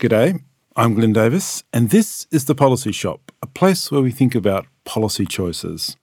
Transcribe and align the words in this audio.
G'day, 0.00 0.42
I'm 0.76 0.94
Glyn 0.94 1.12
Davis, 1.12 1.62
and 1.74 1.90
this 1.90 2.26
is 2.30 2.46
The 2.46 2.54
Policy 2.54 2.90
Shop, 2.90 3.30
a 3.42 3.46
place 3.46 3.92
where 3.92 4.00
we 4.00 4.10
think 4.10 4.34
about 4.34 4.64
policy 4.86 5.26
choices. 5.26 5.94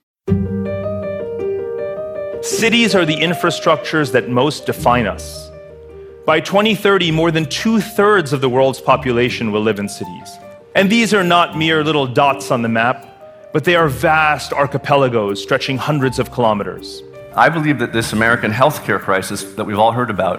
Cities 2.40 2.94
are 2.94 3.04
the 3.04 3.16
infrastructures 3.16 4.12
that 4.12 4.28
most 4.28 4.66
define 4.66 5.08
us. 5.08 5.50
By 6.24 6.38
2030, 6.38 7.10
more 7.10 7.32
than 7.32 7.46
two 7.46 7.80
thirds 7.80 8.32
of 8.32 8.40
the 8.40 8.48
world's 8.48 8.80
population 8.80 9.50
will 9.50 9.62
live 9.62 9.80
in 9.80 9.88
cities. 9.88 10.38
And 10.76 10.88
these 10.88 11.12
are 11.12 11.24
not 11.24 11.58
mere 11.58 11.82
little 11.82 12.06
dots 12.06 12.52
on 12.52 12.62
the 12.62 12.68
map, 12.68 13.50
but 13.52 13.64
they 13.64 13.74
are 13.74 13.88
vast 13.88 14.52
archipelagos 14.52 15.38
stretching 15.38 15.76
hundreds 15.76 16.20
of 16.20 16.30
kilometers. 16.30 17.02
I 17.34 17.48
believe 17.48 17.80
that 17.80 17.92
this 17.92 18.12
American 18.12 18.52
healthcare 18.52 19.00
crisis 19.00 19.42
that 19.54 19.64
we've 19.64 19.76
all 19.76 19.90
heard 19.90 20.10
about 20.10 20.38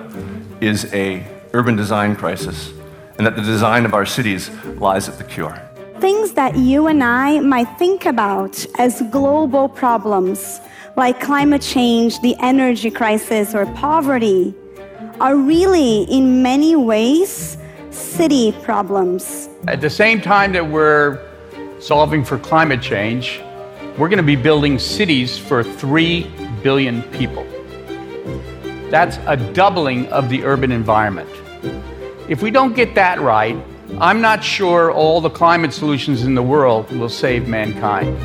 is 0.61 0.85
a 0.93 1.27
urban 1.51 1.75
design 1.75 2.15
crisis, 2.15 2.71
and 3.19 3.27
that 3.27 3.35
the 3.35 3.41
design 3.41 3.85
of 3.85 3.93
our 3.93 4.05
cities 4.05 4.49
lies 4.77 5.09
at 5.09 5.17
the 5.17 5.25
cure. 5.25 5.61
Things 5.99 6.31
that 6.31 6.55
you 6.55 6.87
and 6.87 7.03
I 7.03 7.41
might 7.41 7.67
think 7.77 8.05
about 8.05 8.65
as 8.79 9.01
global 9.11 9.67
problems, 9.67 10.61
like 10.95 11.19
climate 11.19 11.61
change, 11.61 12.21
the 12.21 12.37
energy 12.39 12.89
crisis, 12.89 13.53
or 13.53 13.65
poverty, 13.73 14.55
are 15.19 15.35
really, 15.35 16.03
in 16.03 16.41
many 16.41 16.77
ways, 16.77 17.57
city 17.91 18.53
problems. 18.63 19.49
At 19.67 19.81
the 19.81 19.89
same 19.89 20.21
time 20.21 20.53
that 20.53 20.65
we're 20.65 21.19
solving 21.81 22.23
for 22.23 22.39
climate 22.39 22.81
change, 22.81 23.41
we're 23.97 24.07
going 24.07 24.17
to 24.17 24.23
be 24.23 24.37
building 24.37 24.79
cities 24.79 25.37
for 25.37 25.61
3 25.61 26.25
billion 26.63 27.03
people. 27.11 27.45
That's 28.89 29.17
a 29.27 29.35
doubling 29.35 30.07
of 30.07 30.29
the 30.29 30.45
urban 30.45 30.71
environment. 30.71 31.29
If 32.29 32.43
we 32.43 32.51
don't 32.51 32.75
get 32.75 32.93
that 32.93 33.19
right, 33.19 33.57
I'm 33.99 34.21
not 34.21 34.43
sure 34.43 34.91
all 34.91 35.19
the 35.19 35.31
climate 35.31 35.73
solutions 35.73 36.21
in 36.21 36.35
the 36.35 36.43
world 36.43 36.91
will 36.91 37.09
save 37.09 37.47
mankind. 37.47 38.15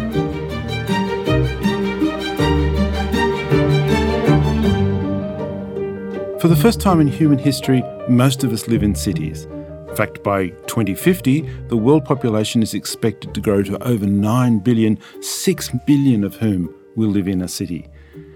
For 6.39 6.48
the 6.48 6.56
first 6.56 6.83
time 6.83 7.01
in 7.01 7.09
human 7.09 7.39
history, 7.39 7.83
most 8.06 8.45
of 8.45 8.53
us 8.53 8.69
live 8.69 8.83
in 8.83 8.95
cities. 8.95 9.47
In 9.89 9.97
fact, 9.97 10.23
by 10.23 10.48
2050, 10.67 11.41
the 11.69 11.77
world 11.78 12.05
population 12.05 12.62
is 12.62 12.75
expected 12.75 13.33
to 13.33 13.41
grow 13.41 13.62
to 13.62 13.83
over 13.83 14.05
9 14.05 14.59
billion, 14.59 14.98
6 15.23 15.71
billion 15.87 16.25
of 16.25 16.34
whom 16.34 16.75
will 16.95 17.09
live 17.09 17.27
in 17.27 17.41
a 17.41 17.48
city. 17.48 17.89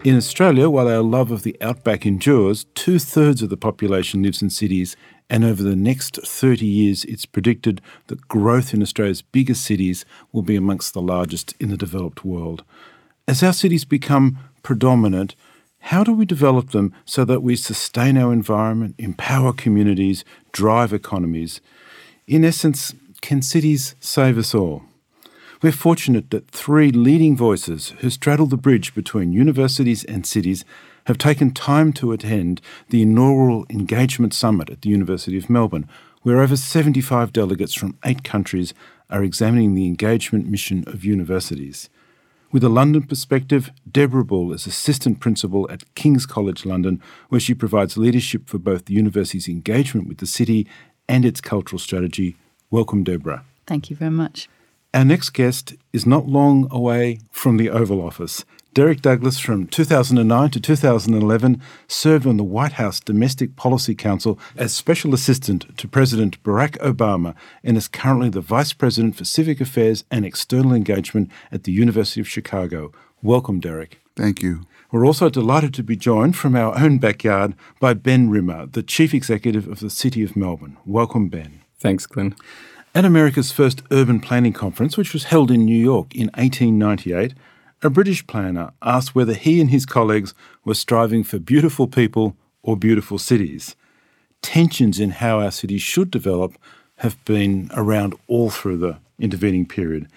In 0.04 0.16
Australia, 0.16 0.70
while 0.70 0.88
our 0.88 1.02
love 1.02 1.30
of 1.30 1.42
the 1.42 1.56
outback 1.60 2.06
endures, 2.06 2.64
two 2.74 2.98
thirds 2.98 3.42
of 3.42 3.50
the 3.50 3.56
population 3.56 4.22
lives 4.22 4.40
in 4.40 4.48
cities, 4.48 4.96
and 5.30 5.44
over 5.44 5.62
the 5.62 5.76
next 5.76 6.16
30 6.24 6.64
years, 6.64 7.04
it's 7.04 7.26
predicted 7.26 7.80
that 8.06 8.28
growth 8.28 8.72
in 8.72 8.82
Australia's 8.82 9.22
biggest 9.22 9.64
cities 9.64 10.04
will 10.32 10.42
be 10.42 10.56
amongst 10.56 10.94
the 10.94 11.02
largest 11.02 11.54
in 11.60 11.68
the 11.70 11.76
developed 11.76 12.24
world. 12.24 12.64
As 13.26 13.42
our 13.42 13.52
cities 13.52 13.84
become 13.84 14.38
predominant, 14.62 15.34
how 15.80 16.02
do 16.02 16.12
we 16.12 16.24
develop 16.24 16.70
them 16.70 16.94
so 17.04 17.24
that 17.26 17.42
we 17.42 17.56
sustain 17.56 18.16
our 18.16 18.32
environment, 18.32 18.94
empower 18.98 19.52
communities, 19.52 20.24
drive 20.52 20.92
economies? 20.92 21.60
In 22.26 22.44
essence, 22.44 22.94
can 23.20 23.42
cities 23.42 23.94
save 24.00 24.38
us 24.38 24.54
all? 24.54 24.82
We're 25.60 25.72
fortunate 25.72 26.30
that 26.30 26.50
three 26.50 26.90
leading 26.90 27.36
voices 27.36 27.94
who 27.98 28.10
straddle 28.10 28.46
the 28.46 28.56
bridge 28.56 28.94
between 28.94 29.32
universities 29.32 30.04
and 30.04 30.24
cities 30.24 30.64
have 31.08 31.16
taken 31.16 31.50
time 31.50 31.90
to 31.90 32.12
attend 32.12 32.60
the 32.90 33.00
inaugural 33.00 33.64
Engagement 33.70 34.34
Summit 34.34 34.68
at 34.68 34.82
the 34.82 34.90
University 34.90 35.38
of 35.38 35.48
Melbourne, 35.48 35.88
where 36.20 36.38
over 36.38 36.54
75 36.54 37.32
delegates 37.32 37.72
from 37.72 37.96
eight 38.04 38.22
countries 38.22 38.74
are 39.08 39.24
examining 39.24 39.74
the 39.74 39.86
engagement 39.86 40.46
mission 40.46 40.84
of 40.86 41.06
universities. 41.06 41.88
With 42.52 42.62
a 42.62 42.68
London 42.68 43.04
perspective, 43.04 43.70
Deborah 43.90 44.22
Bull 44.22 44.52
is 44.52 44.66
Assistant 44.66 45.18
Principal 45.18 45.66
at 45.70 45.94
King's 45.94 46.26
College 46.26 46.66
London, 46.66 47.02
where 47.30 47.40
she 47.40 47.54
provides 47.54 47.96
leadership 47.96 48.46
for 48.46 48.58
both 48.58 48.84
the 48.84 48.92
university's 48.92 49.48
engagement 49.48 50.08
with 50.08 50.18
the 50.18 50.26
city 50.26 50.66
and 51.08 51.24
its 51.24 51.40
cultural 51.40 51.78
strategy. 51.78 52.36
Welcome, 52.70 53.02
Deborah. 53.02 53.46
Thank 53.66 53.88
you 53.88 53.96
very 53.96 54.10
much. 54.10 54.50
Our 54.92 55.06
next 55.06 55.30
guest 55.30 55.74
is 55.90 56.04
not 56.04 56.26
long 56.26 56.68
away 56.70 57.20
from 57.30 57.56
the 57.56 57.70
Oval 57.70 58.02
Office. 58.02 58.44
Derek 58.74 59.00
Douglas, 59.02 59.38
from 59.38 59.66
2009 59.66 60.50
to 60.50 60.60
2011, 60.60 61.60
served 61.88 62.26
on 62.26 62.36
the 62.36 62.44
White 62.44 62.72
House 62.72 63.00
Domestic 63.00 63.56
Policy 63.56 63.94
Council 63.94 64.38
as 64.56 64.72
Special 64.72 65.14
Assistant 65.14 65.76
to 65.78 65.88
President 65.88 66.40
Barack 66.42 66.78
Obama 66.78 67.34
and 67.64 67.76
is 67.76 67.88
currently 67.88 68.28
the 68.28 68.40
Vice 68.40 68.72
President 68.72 69.16
for 69.16 69.24
Civic 69.24 69.60
Affairs 69.60 70.04
and 70.10 70.24
External 70.24 70.72
Engagement 70.72 71.30
at 71.50 71.64
the 71.64 71.72
University 71.72 72.20
of 72.20 72.28
Chicago. 72.28 72.92
Welcome, 73.22 73.58
Derek. 73.58 74.00
Thank 74.14 74.42
you. 74.42 74.62
We're 74.92 75.06
also 75.06 75.28
delighted 75.28 75.74
to 75.74 75.82
be 75.82 75.96
joined 75.96 76.36
from 76.36 76.54
our 76.54 76.78
own 76.78 76.98
backyard 76.98 77.54
by 77.80 77.94
Ben 77.94 78.30
Rimmer, 78.30 78.66
the 78.66 78.82
Chief 78.82 79.12
Executive 79.12 79.66
of 79.66 79.80
the 79.80 79.90
City 79.90 80.22
of 80.22 80.36
Melbourne. 80.36 80.76
Welcome, 80.86 81.28
Ben. 81.28 81.62
Thanks, 81.78 82.06
Glyn. 82.06 82.34
At 82.94 83.04
America's 83.04 83.52
first 83.52 83.82
urban 83.90 84.18
planning 84.18 84.52
conference, 84.52 84.96
which 84.96 85.12
was 85.12 85.24
held 85.24 85.50
in 85.50 85.64
New 85.64 85.78
York 85.78 86.14
in 86.14 86.28
1898, 86.34 87.34
a 87.82 87.90
British 87.90 88.26
planner 88.26 88.72
asked 88.82 89.14
whether 89.14 89.34
he 89.34 89.60
and 89.60 89.70
his 89.70 89.86
colleagues 89.86 90.34
were 90.64 90.74
striving 90.74 91.22
for 91.22 91.38
beautiful 91.38 91.86
people 91.86 92.36
or 92.62 92.76
beautiful 92.76 93.18
cities. 93.18 93.76
Tensions 94.42 94.98
in 94.98 95.10
how 95.10 95.40
our 95.40 95.50
cities 95.50 95.82
should 95.82 96.10
develop 96.10 96.54
have 96.96 97.22
been 97.24 97.70
around 97.74 98.14
all 98.26 98.50
through 98.50 98.78
the 98.78 98.98
intervening 99.20 99.66
period. 99.66 100.08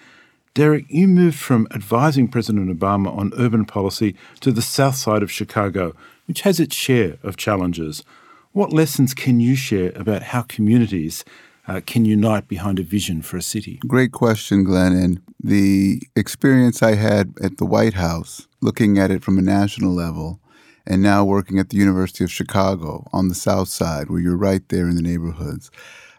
Derek, 0.54 0.84
you 0.88 1.08
moved 1.08 1.38
from 1.38 1.68
advising 1.72 2.28
President 2.28 2.76
Obama 2.76 3.16
on 3.16 3.32
urban 3.38 3.64
policy 3.64 4.14
to 4.40 4.52
the 4.52 4.60
south 4.60 4.96
side 4.96 5.22
of 5.22 5.32
Chicago, 5.32 5.94
which 6.26 6.42
has 6.42 6.60
its 6.60 6.74
share 6.74 7.16
of 7.22 7.36
challenges. 7.36 8.04
What 8.52 8.72
lessons 8.72 9.14
can 9.14 9.40
you 9.40 9.54
share 9.54 9.92
about 9.94 10.22
how 10.24 10.42
communities 10.42 11.24
uh, 11.68 11.80
can 11.86 12.04
unite 12.04 12.48
behind 12.48 12.78
a 12.78 12.82
vision 12.82 13.22
for 13.22 13.36
a 13.36 13.42
city? 13.42 13.80
Great 13.86 14.12
question, 14.12 14.64
Glyn. 14.64 14.92
And 14.92 15.20
the 15.42 16.02
experience 16.16 16.82
I 16.82 16.94
had 16.94 17.34
at 17.42 17.58
the 17.58 17.66
White 17.66 17.94
House, 17.94 18.48
looking 18.60 18.98
at 18.98 19.10
it 19.10 19.22
from 19.22 19.38
a 19.38 19.42
national 19.42 19.92
level, 19.92 20.40
and 20.86 21.00
now 21.00 21.24
working 21.24 21.58
at 21.58 21.70
the 21.70 21.76
University 21.76 22.24
of 22.24 22.32
Chicago 22.32 23.08
on 23.12 23.28
the 23.28 23.34
South 23.34 23.68
Side, 23.68 24.10
where 24.10 24.20
you're 24.20 24.36
right 24.36 24.68
there 24.68 24.88
in 24.88 24.96
the 24.96 25.02
neighborhoods, 25.02 25.70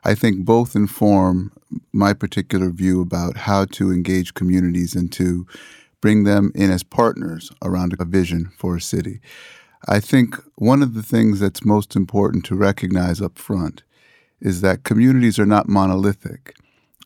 I 0.06 0.16
think 0.16 0.46
both 0.46 0.76
inform 0.76 1.52
my 1.92 2.14
particular 2.14 2.70
view 2.70 3.02
about 3.02 3.38
how 3.38 3.66
to 3.66 3.92
engage 3.92 4.34
communities 4.34 4.96
and 4.96 5.12
to 5.14 5.46
bring 6.02 6.24
them 6.24 6.52
in 6.56 6.72
as 6.72 6.84
partners 6.84 7.52
around 7.62 7.96
a 7.98 8.06
vision 8.06 8.52
for 8.58 8.76
a 8.76 8.82
city. 8.82 9.20
I 9.88 10.00
think 10.00 10.36
one 10.56 10.82
of 10.82 10.94
the 10.94 11.04
things 11.04 11.40
that's 11.40 11.66
most 11.66 11.96
important 11.96 12.46
to 12.46 12.56
recognize 12.56 13.22
up 13.22 13.38
front 13.38 13.84
is 14.44 14.62
that 14.62 14.84
communities 14.84 15.40
are 15.40 15.46
not 15.46 15.68
monolithic. 15.68 16.56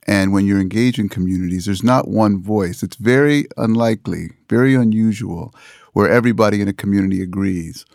And 0.07 0.33
when 0.33 0.45
you're 0.45 0.59
engaging 0.59 1.07
communities, 1.07 1.65
there's 1.65 1.83
not 1.83 2.07
one 2.07 2.41
voice. 2.41 2.81
It's 2.81 2.95
very 2.95 3.45
unlikely, 3.57 4.31
very 4.49 4.73
unusual, 4.73 5.53
where 5.93 6.09
everybody 6.09 6.61
in 6.61 6.67
a 6.67 6.73
community 6.73 7.21
agrees 7.21 7.85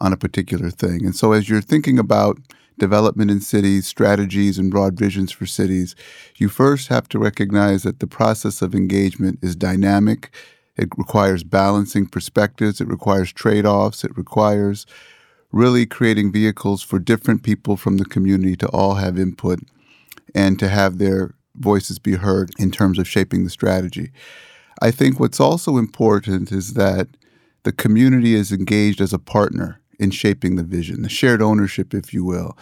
on 0.00 0.12
a 0.12 0.16
particular 0.16 0.70
thing. 0.70 1.04
And 1.04 1.16
so 1.16 1.32
as 1.32 1.48
you're 1.48 1.60
thinking 1.60 1.98
about 1.98 2.38
development 2.78 3.30
in 3.30 3.40
cities, 3.40 3.86
strategies, 3.86 4.58
and 4.58 4.70
broad 4.70 4.98
visions 4.98 5.32
for 5.32 5.46
cities, 5.46 5.96
you 6.36 6.48
first 6.48 6.88
have 6.88 7.08
to 7.08 7.18
recognize 7.18 7.82
that 7.82 8.00
the 8.00 8.06
process 8.06 8.62
of 8.62 8.74
engagement 8.74 9.38
is 9.42 9.56
dynamic. 9.56 10.30
It 10.76 10.88
requires 10.96 11.42
balancing 11.42 12.06
perspectives, 12.06 12.80
it 12.80 12.88
requires 12.88 13.32
trade 13.32 13.66
offs, 13.66 14.04
it 14.04 14.16
requires 14.16 14.86
really 15.52 15.86
creating 15.86 16.32
vehicles 16.32 16.82
for 16.82 16.98
different 16.98 17.42
people 17.42 17.76
from 17.76 17.98
the 17.98 18.04
community 18.04 18.56
to 18.56 18.68
all 18.68 18.94
have 18.94 19.18
input 19.18 19.60
and 20.34 20.58
to 20.58 20.68
have 20.68 20.98
their 20.98 21.34
voices 21.54 21.98
be 21.98 22.14
heard 22.14 22.50
in 22.58 22.70
terms 22.70 22.98
of 22.98 23.06
shaping 23.06 23.44
the 23.44 23.50
strategy. 23.50 24.10
I 24.80 24.90
think 24.90 25.20
what's 25.20 25.40
also 25.40 25.76
important 25.76 26.50
is 26.50 26.74
that 26.74 27.08
the 27.62 27.72
community 27.72 28.34
is 28.34 28.50
engaged 28.50 29.00
as 29.00 29.12
a 29.12 29.18
partner 29.18 29.80
in 29.98 30.10
shaping 30.10 30.56
the 30.56 30.64
vision, 30.64 31.02
the 31.02 31.08
shared 31.08 31.42
ownership, 31.42 31.94
if 31.94 32.12
you 32.12 32.24
will. 32.24 32.56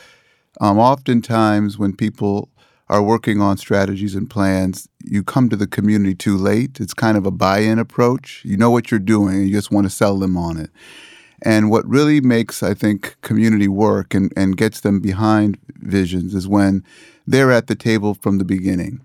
Um, 0.60 0.78
oftentimes, 0.78 1.78
when 1.78 1.96
people 1.96 2.50
are 2.88 3.02
working 3.02 3.40
on 3.40 3.56
strategies 3.56 4.16
and 4.16 4.28
plans, 4.28 4.88
you 5.04 5.22
come 5.22 5.48
to 5.48 5.56
the 5.56 5.66
community 5.66 6.14
too 6.14 6.36
late. 6.36 6.80
It's 6.80 6.92
kind 6.92 7.16
of 7.16 7.24
a 7.24 7.30
buy 7.30 7.60
in 7.60 7.78
approach. 7.78 8.42
You 8.44 8.56
know 8.56 8.70
what 8.70 8.90
you're 8.90 9.00
doing, 9.00 9.44
you 9.44 9.52
just 9.52 9.70
want 9.70 9.86
to 9.86 9.90
sell 9.90 10.18
them 10.18 10.36
on 10.36 10.58
it. 10.58 10.70
And 11.42 11.70
what 11.70 11.86
really 11.86 12.20
makes, 12.20 12.62
I 12.62 12.74
think, 12.74 13.16
community 13.22 13.68
work 13.68 14.14
and, 14.14 14.32
and 14.36 14.56
gets 14.56 14.80
them 14.80 15.00
behind 15.00 15.58
visions 15.76 16.34
is 16.34 16.46
when 16.46 16.84
they're 17.26 17.52
at 17.52 17.66
the 17.66 17.74
table 17.74 18.14
from 18.14 18.38
the 18.38 18.44
beginning. 18.44 19.00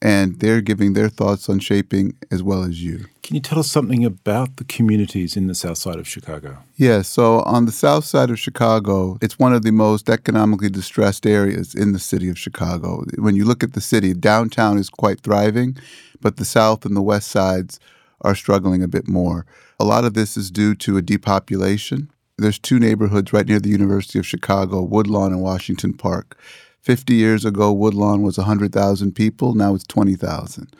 and 0.00 0.38
they're 0.38 0.60
giving 0.60 0.92
their 0.92 1.08
thoughts 1.08 1.48
on 1.48 1.58
shaping 1.58 2.14
as 2.30 2.42
well 2.42 2.62
as 2.62 2.82
you. 2.82 3.06
Can 3.22 3.34
you 3.34 3.40
tell 3.40 3.58
us 3.58 3.70
something 3.70 4.04
about 4.04 4.56
the 4.56 4.64
communities 4.64 5.36
in 5.36 5.48
the 5.48 5.54
south 5.54 5.78
side 5.78 5.96
of 5.96 6.06
Chicago? 6.08 6.58
Yeah, 6.76 7.02
so 7.02 7.40
on 7.42 7.66
the 7.66 7.72
south 7.72 8.04
side 8.04 8.30
of 8.30 8.38
Chicago, 8.38 9.18
it's 9.20 9.38
one 9.38 9.52
of 9.52 9.62
the 9.62 9.72
most 9.72 10.08
economically 10.08 10.70
distressed 10.70 11.26
areas 11.26 11.74
in 11.74 11.92
the 11.92 11.98
city 11.98 12.28
of 12.28 12.38
Chicago. 12.38 13.04
When 13.18 13.34
you 13.34 13.44
look 13.44 13.62
at 13.62 13.72
the 13.72 13.80
city, 13.80 14.14
downtown 14.14 14.78
is 14.78 14.88
quite 14.88 15.20
thriving, 15.20 15.76
but 16.20 16.36
the 16.36 16.44
south 16.44 16.84
and 16.86 16.96
the 16.96 17.02
west 17.02 17.28
sides 17.28 17.80
are 18.22 18.34
struggling 18.34 18.82
a 18.82 18.88
bit 18.88 19.08
more. 19.08 19.46
A 19.80 19.84
lot 19.84 20.04
of 20.04 20.14
this 20.14 20.36
is 20.36 20.50
due 20.50 20.74
to 20.74 20.96
a 20.96 21.02
depopulation. 21.02 22.10
There's 22.36 22.58
two 22.58 22.80
neighborhoods 22.80 23.32
right 23.32 23.46
near 23.46 23.60
the 23.60 23.68
University 23.68 24.18
of 24.18 24.26
Chicago, 24.26 24.82
Woodlawn 24.82 25.32
and 25.32 25.40
Washington 25.40 25.94
Park. 25.94 26.36
50 26.80 27.14
years 27.14 27.44
ago, 27.44 27.72
Woodlawn 27.72 28.22
was 28.22 28.38
100,000 28.38 29.12
people, 29.12 29.54
now 29.54 29.76
it's 29.76 29.86
20,000. 29.86 30.74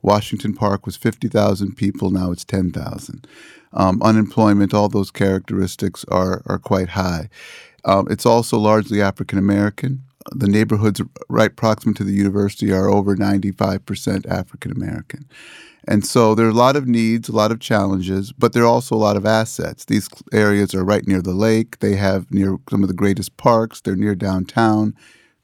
Washington 0.00 0.54
Park 0.54 0.86
was 0.86 0.96
50,000 0.96 1.76
people, 1.76 2.10
now 2.10 2.30
it's 2.30 2.44
10,000. 2.44 3.26
Um, 3.72 4.00
unemployment, 4.00 4.72
all 4.72 4.88
those 4.88 5.10
characteristics 5.10 6.04
are, 6.08 6.42
are 6.46 6.60
quite 6.60 6.90
high. 6.90 7.28
Um, 7.84 8.06
it's 8.08 8.26
also 8.26 8.58
largely 8.58 9.02
African 9.02 9.38
American. 9.38 10.02
The 10.32 10.48
neighborhoods 10.48 11.00
right 11.28 11.54
proximate 11.54 11.96
to 11.96 12.04
the 12.04 12.12
university 12.12 12.72
are 12.72 12.88
over 12.88 13.16
95% 13.16 14.26
African 14.26 14.70
American. 14.70 15.26
And 15.88 16.04
so 16.04 16.34
there 16.34 16.46
are 16.46 16.50
a 16.50 16.54
lot 16.54 16.76
of 16.76 16.88
needs, 16.88 17.28
a 17.28 17.36
lot 17.36 17.52
of 17.52 17.60
challenges, 17.60 18.32
but 18.32 18.52
there 18.52 18.64
are 18.64 18.66
also 18.66 18.94
a 18.94 18.98
lot 18.98 19.16
of 19.16 19.24
assets. 19.24 19.84
These 19.84 20.08
areas 20.32 20.74
are 20.74 20.84
right 20.84 21.06
near 21.06 21.22
the 21.22 21.34
lake. 21.34 21.78
They 21.78 21.94
have 21.94 22.30
near 22.30 22.58
some 22.68 22.82
of 22.82 22.88
the 22.88 22.94
greatest 22.94 23.36
parks. 23.36 23.80
They're 23.80 23.94
near 23.94 24.16
downtown, 24.16 24.94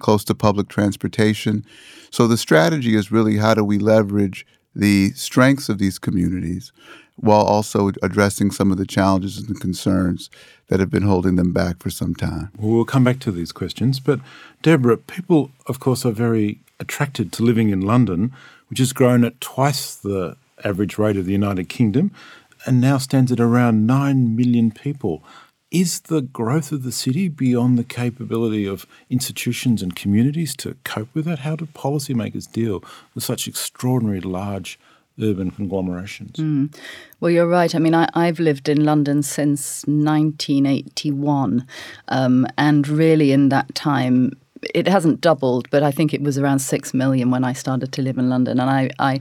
close 0.00 0.25
to 0.25 0.35
public 0.35 0.69
transportation. 0.69 1.65
So 2.11 2.27
the 2.27 2.37
strategy 2.37 2.97
is 2.97 3.12
really 3.12 3.37
how 3.37 3.55
do 3.55 3.62
we 3.62 3.79
leverage 3.79 4.44
the 4.75 5.11
strengths 5.11 5.69
of 5.69 5.79
these 5.79 5.99
communities 5.99 6.73
while 7.17 7.43
also 7.43 7.91
addressing 8.03 8.50
some 8.50 8.73
of 8.73 8.79
the 8.79 8.87
challenges 8.87 9.39
and 9.39 9.61
concerns 9.61 10.31
that 10.69 10.81
have 10.81 10.91
been 10.91 11.03
holding 11.03 11.37
them 11.37 11.53
back 11.53 11.79
for 11.81 11.91
some 11.91 12.15
time. 12.15 12.50
Well, 12.56 12.73
we'll 12.73 12.85
come 12.85 13.05
back 13.05 13.21
to 13.21 13.31
these 13.31 13.53
questions. 13.53 14.00
But, 14.00 14.21
Deborah, 14.62 14.97
people, 14.97 15.50
of 15.67 15.79
course, 15.79 16.06
are 16.06 16.12
very 16.12 16.61
attracted 16.81 17.33
to 17.33 17.43
living 17.43 17.69
in 17.69 17.83
London 17.83 18.33
which 18.73 18.79
has 18.79 18.95
grown 18.95 19.23
at 19.23 19.39
twice 19.39 19.95
the 19.97 20.35
average 20.65 20.97
rate 20.97 21.19
of 21.19 21.27
the 21.27 21.33
United 21.33 21.69
Kingdom 21.69 22.11
and 22.65 22.81
now 22.81 22.97
stands 22.97 23.31
at 23.31 23.39
around 23.39 23.87
9 23.87 24.35
million 24.35 24.71
people. 24.71 25.23
Is 25.71 26.01
the 26.01 26.23
growth 26.23 26.73
of 26.73 26.83
the 26.83 26.91
city 26.91 27.29
beyond 27.29 27.79
the 27.79 27.85
capability 27.85 28.65
of 28.65 28.87
institutions 29.11 29.83
and 29.83 29.95
communities 29.95 30.57
to 30.57 30.79
cope 30.85 31.15
with 31.15 31.27
that? 31.27 31.41
How 31.41 31.55
do 31.55 31.67
policymakers 31.67 32.51
deal 32.51 32.83
with 33.15 33.23
such 33.23 33.47
extraordinary 33.47 34.23
large 34.23 34.79
urban 35.21 35.51
conglomerations? 35.51 36.39
Mm. 36.39 36.75
Well, 37.21 37.31
you're 37.31 37.47
right. 37.47 37.75
I 37.75 37.79
mean, 37.79 37.93
I, 37.95 38.25
have 38.25 38.41
lived 38.41 38.71
in 38.71 38.87
London 38.87 39.23
since 39.23 39.85
1981, 39.87 41.67
um, 42.09 42.47
and 42.57 42.89
really 42.89 43.33
in 43.33 43.51
that 43.51 43.75
time, 43.75 44.33
it 44.75 44.87
hasn't 44.87 45.20
doubled, 45.20 45.69
but 45.70 45.82
I 45.82 45.91
think 45.91 46.14
it 46.14 46.23
was 46.23 46.38
around 46.38 46.61
six 46.61 46.94
million 46.94 47.31
when 47.31 47.44
I 47.44 47.53
started 47.53 47.93
to 47.93 48.03
live 48.03 48.19
in 48.19 48.29
London. 48.29 48.61
And 48.61 48.70
I, 48.70 48.91
I 48.99 49.20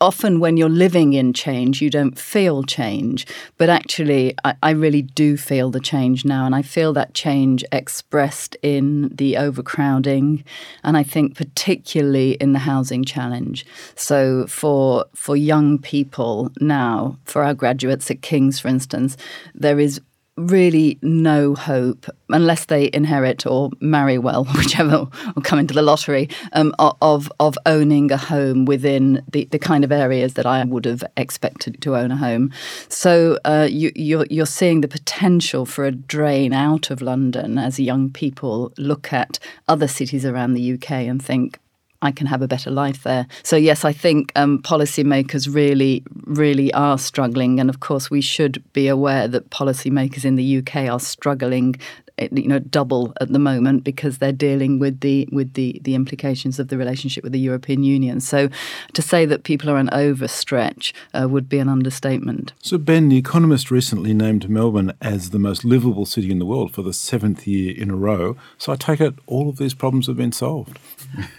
often 0.00 0.40
when 0.40 0.56
you're 0.56 0.68
living 0.68 1.12
in 1.12 1.32
change, 1.32 1.80
you 1.80 1.90
don't 1.90 2.18
feel 2.18 2.62
change. 2.62 3.26
But 3.58 3.68
actually, 3.68 4.34
I, 4.44 4.54
I, 4.62 4.70
really 4.70 5.02
do 5.02 5.36
feel 5.36 5.70
the 5.70 5.80
change 5.80 6.24
now. 6.24 6.46
And 6.46 6.54
I 6.54 6.62
feel 6.62 6.92
that 6.94 7.14
change 7.14 7.64
expressed 7.72 8.56
in 8.62 9.08
the 9.08 9.36
overcrowding. 9.36 10.44
And 10.82 10.96
I 10.96 11.02
think 11.02 11.36
particularly 11.36 12.32
in 12.32 12.52
the 12.52 12.60
housing 12.60 13.04
challenge. 13.04 13.66
So 13.94 14.46
for, 14.46 15.06
for 15.14 15.36
young 15.36 15.78
people 15.78 16.50
now, 16.60 17.18
for 17.24 17.42
our 17.42 17.54
graduates 17.54 18.10
at 18.10 18.22
King's, 18.22 18.58
for 18.58 18.68
instance, 18.68 19.16
there 19.54 19.78
is 19.78 20.00
really 20.36 20.98
no 21.02 21.54
hope 21.54 22.06
unless 22.28 22.66
they 22.66 22.90
inherit 22.92 23.46
or 23.46 23.70
marry 23.80 24.18
well, 24.18 24.44
whichever, 24.56 25.08
or 25.36 25.42
come 25.42 25.58
into 25.58 25.74
the 25.74 25.82
lottery, 25.82 26.28
um, 26.52 26.74
of 26.78 27.30
of 27.40 27.58
owning 27.66 28.10
a 28.10 28.16
home 28.16 28.64
within 28.64 29.22
the, 29.30 29.44
the 29.46 29.58
kind 29.58 29.84
of 29.84 29.92
areas 29.92 30.34
that 30.34 30.46
I 30.46 30.62
would 30.64 30.84
have 30.84 31.04
expected 31.16 31.80
to 31.82 31.96
own 31.96 32.10
a 32.10 32.16
home. 32.16 32.52
So 32.88 33.38
uh, 33.44 33.68
you, 33.70 33.92
you're 33.94 34.26
you're 34.30 34.46
seeing 34.46 34.80
the 34.80 34.88
potential 34.88 35.66
for 35.66 35.84
a 35.84 35.92
drain 35.92 36.52
out 36.52 36.90
of 36.90 37.00
London 37.00 37.58
as 37.58 37.78
young 37.80 38.10
people 38.10 38.72
look 38.76 39.12
at 39.12 39.38
other 39.68 39.88
cities 39.88 40.24
around 40.24 40.54
the 40.54 40.74
UK 40.74 40.90
and 40.90 41.22
think, 41.22 41.58
I 42.02 42.12
can 42.12 42.26
have 42.26 42.42
a 42.42 42.48
better 42.48 42.70
life 42.70 43.02
there. 43.02 43.26
So 43.42 43.56
yes, 43.56 43.84
I 43.84 43.92
think 43.92 44.32
um, 44.36 44.60
policymakers 44.62 45.52
really, 45.52 46.02
really 46.24 46.72
are 46.74 46.98
struggling, 46.98 47.60
and 47.60 47.70
of 47.70 47.80
course 47.80 48.10
we 48.10 48.20
should 48.20 48.62
be 48.72 48.88
aware 48.88 49.28
that 49.28 49.50
policymakers 49.50 50.24
in 50.24 50.36
the 50.36 50.58
UK 50.58 50.88
are 50.88 51.00
struggling 51.00 51.76
you 52.18 52.48
know 52.48 52.58
double 52.58 53.12
at 53.20 53.32
the 53.32 53.38
moment 53.38 53.84
because 53.84 54.18
they're 54.18 54.32
dealing 54.32 54.78
with 54.78 55.00
the 55.00 55.28
with 55.32 55.52
the 55.54 55.80
the 55.82 55.94
implications 55.94 56.58
of 56.58 56.68
the 56.68 56.78
relationship 56.78 57.22
with 57.22 57.32
the 57.32 57.38
European 57.38 57.84
Union. 57.84 58.20
So 58.20 58.48
to 58.94 59.02
say 59.02 59.26
that 59.26 59.44
people 59.44 59.70
are 59.70 59.76
an 59.76 59.88
overstretch 59.88 60.92
uh, 61.12 61.28
would 61.28 61.48
be 61.48 61.58
an 61.58 61.68
understatement. 61.68 62.52
So 62.62 62.78
Ben, 62.78 63.08
the 63.08 63.18
Economist 63.18 63.70
recently 63.70 64.14
named 64.14 64.48
Melbourne 64.48 64.92
as 65.00 65.30
the 65.30 65.38
most 65.38 65.64
livable 65.64 66.06
city 66.06 66.30
in 66.30 66.38
the 66.38 66.46
world 66.46 66.72
for 66.72 66.82
the 66.82 66.92
seventh 66.92 67.46
year 67.46 67.74
in 67.76 67.90
a 67.90 67.96
row. 67.96 68.36
So 68.58 68.72
I 68.72 68.76
take 68.76 69.00
it 69.00 69.14
all 69.26 69.48
of 69.48 69.58
these 69.58 69.74
problems 69.74 70.06
have 70.06 70.16
been 70.16 70.32
solved. 70.32 70.78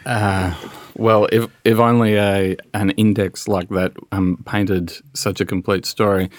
Uh, 0.06 0.56
well, 0.96 1.28
if 1.32 1.52
if 1.64 1.78
only 1.80 2.16
a 2.16 2.56
an 2.74 2.92
index 2.92 3.48
like 3.48 3.70
that 3.70 3.92
um, 4.12 4.42
painted 4.46 4.94
such 5.14 5.42
a 5.42 5.46
complete 5.46 5.86
story. 5.86 6.30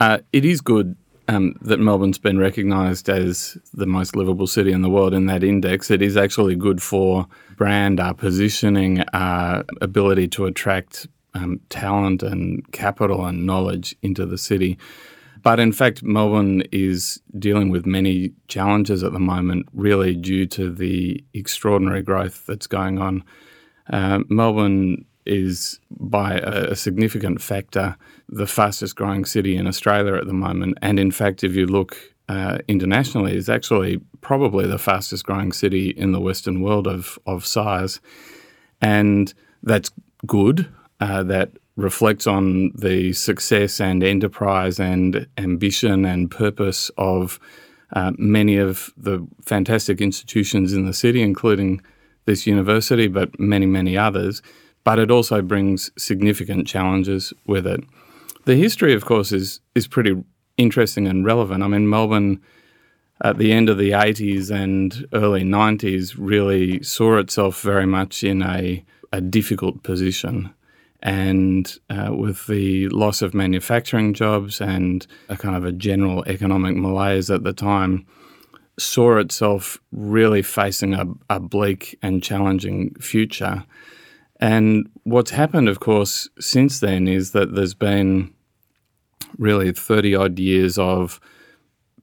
Uh, 0.00 0.18
it 0.32 0.44
is 0.44 0.60
good 0.60 0.96
um, 1.30 1.54
that 1.62 1.78
Melbourne's 1.78 2.18
been 2.18 2.38
recognised 2.38 3.08
as 3.08 3.56
the 3.72 3.86
most 3.86 4.16
livable 4.16 4.48
city 4.48 4.72
in 4.72 4.82
the 4.82 4.90
world 4.90 5.14
in 5.14 5.26
that 5.26 5.44
index, 5.44 5.88
it 5.88 6.02
is 6.02 6.16
actually 6.16 6.56
good 6.56 6.82
for 6.82 7.28
brand, 7.56 8.00
our 8.00 8.14
positioning, 8.14 9.04
our 9.12 9.64
ability 9.80 10.26
to 10.28 10.46
attract 10.46 11.06
um, 11.34 11.60
talent 11.68 12.24
and 12.24 12.68
capital 12.72 13.24
and 13.26 13.46
knowledge 13.46 13.94
into 14.02 14.26
the 14.26 14.36
city. 14.36 14.76
But 15.40 15.60
in 15.60 15.70
fact, 15.70 16.02
Melbourne 16.02 16.64
is 16.72 17.22
dealing 17.38 17.70
with 17.70 17.86
many 17.86 18.32
challenges 18.48 19.04
at 19.04 19.12
the 19.12 19.20
moment, 19.20 19.66
really 19.72 20.16
due 20.16 20.46
to 20.46 20.68
the 20.68 21.22
extraordinary 21.32 22.02
growth 22.02 22.44
that's 22.46 22.66
going 22.66 22.98
on. 22.98 23.22
Uh, 23.88 24.20
Melbourne 24.28 25.04
is 25.30 25.78
by 25.90 26.34
a, 26.38 26.72
a, 26.72 26.76
significant 26.76 27.40
factor 27.40 27.96
the 28.28 28.46
fastest 28.46 28.96
growing 28.96 29.24
city 29.24 29.56
in 29.56 29.66
Australia 29.66 30.14
at 30.14 30.26
the 30.26 30.32
moment. 30.32 30.76
And 30.82 30.98
in 30.98 31.12
fact, 31.12 31.44
if 31.44 31.54
you 31.54 31.66
look 31.66 31.96
uh, 32.28 32.58
internationally, 32.66 33.36
is 33.36 33.48
actually 33.48 34.00
probably 34.20 34.66
the 34.66 34.78
fastest 34.78 35.24
growing 35.24 35.52
city 35.52 35.90
in 35.90 36.12
the 36.12 36.20
Western 36.20 36.60
world 36.60 36.86
of, 36.86 37.18
of 37.26 37.46
size. 37.46 38.00
And 38.80 39.32
that's 39.62 39.90
good. 40.26 40.68
Uh, 41.00 41.22
that 41.22 41.50
reflects 41.76 42.26
on 42.26 42.72
the 42.74 43.12
success 43.12 43.80
and 43.80 44.02
enterprise 44.02 44.78
and 44.78 45.26
ambition 45.38 46.04
and 46.04 46.30
purpose 46.30 46.90
of 46.98 47.40
uh, 47.94 48.12
many 48.18 48.56
of 48.56 48.92
the 48.96 49.26
fantastic 49.42 50.00
institutions 50.00 50.72
in 50.72 50.86
the 50.86 50.92
city, 50.92 51.22
including 51.22 51.80
this 52.26 52.46
university, 52.46 53.08
but 53.08 53.38
many, 53.40 53.66
many 53.66 53.96
others 53.96 54.42
but 54.84 54.98
it 54.98 55.10
also 55.10 55.42
brings 55.42 55.90
significant 55.96 56.66
challenges 56.66 57.32
with 57.46 57.66
it. 57.66 57.80
The 58.44 58.56
history, 58.56 58.94
of 58.94 59.04
course, 59.04 59.32
is 59.32 59.60
is 59.74 59.86
pretty 59.86 60.16
interesting 60.56 61.06
and 61.06 61.24
relevant. 61.24 61.62
I 61.62 61.68
mean, 61.68 61.88
Melbourne 61.88 62.40
at 63.22 63.38
the 63.38 63.52
end 63.52 63.68
of 63.68 63.78
the 63.78 63.90
80s 63.90 64.50
and 64.50 65.06
early 65.12 65.42
90s 65.42 66.14
really 66.16 66.82
saw 66.82 67.18
itself 67.18 67.60
very 67.60 67.86
much 67.86 68.24
in 68.24 68.42
a, 68.42 68.84
a 69.12 69.20
difficult 69.20 69.82
position. 69.82 70.52
And 71.02 71.72
uh, 71.88 72.14
with 72.14 72.46
the 72.46 72.88
loss 72.88 73.22
of 73.22 73.34
manufacturing 73.34 74.14
jobs 74.14 74.60
and 74.60 75.06
a 75.28 75.36
kind 75.36 75.56
of 75.56 75.64
a 75.64 75.72
general 75.72 76.24
economic 76.26 76.76
malaise 76.76 77.30
at 77.30 77.42
the 77.42 77.52
time, 77.52 78.06
saw 78.78 79.18
itself 79.18 79.78
really 79.92 80.42
facing 80.42 80.94
a, 80.94 81.06
a 81.28 81.40
bleak 81.40 81.98
and 82.02 82.22
challenging 82.22 82.94
future. 82.94 83.64
And 84.40 84.90
what's 85.04 85.30
happened, 85.30 85.68
of 85.68 85.80
course, 85.80 86.28
since 86.40 86.80
then 86.80 87.06
is 87.06 87.32
that 87.32 87.54
there's 87.54 87.74
been 87.74 88.34
really 89.38 89.70
30 89.70 90.16
odd 90.16 90.38
years 90.38 90.78
of 90.78 91.20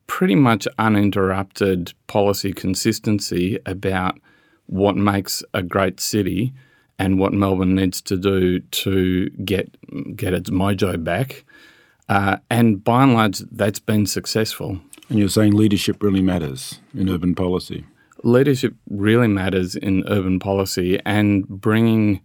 pretty 0.05 0.35
much 0.35 0.67
uninterrupted 0.77 1.93
policy 2.05 2.53
consistency 2.53 3.59
about 3.65 4.19
what 4.67 4.95
makes 4.95 5.43
a 5.53 5.63
great 5.63 5.99
city 5.99 6.53
and 6.99 7.19
what 7.19 7.33
Melbourne 7.33 7.75
needs 7.75 8.01
to 8.03 8.17
do 8.17 8.59
to 8.59 9.29
get 9.43 9.75
get 10.15 10.33
its 10.33 10.49
mojo 10.49 11.03
back. 11.03 11.43
Uh, 12.09 12.37
and 12.49 12.83
by 12.83 13.03
and 13.03 13.13
large, 13.13 13.39
that's 13.51 13.79
been 13.79 14.05
successful. 14.05 14.79
And 15.09 15.19
you're 15.19 15.29
saying 15.29 15.53
leadership 15.53 16.01
really 16.01 16.21
matters 16.21 16.79
in 16.93 17.09
urban 17.09 17.35
policy? 17.35 17.85
Leadership 18.27 18.75
really 18.89 19.27
matters 19.27 19.75
in 19.75 20.03
urban 20.07 20.37
policy 20.39 20.99
and 21.05 21.47
bringing 21.47 22.21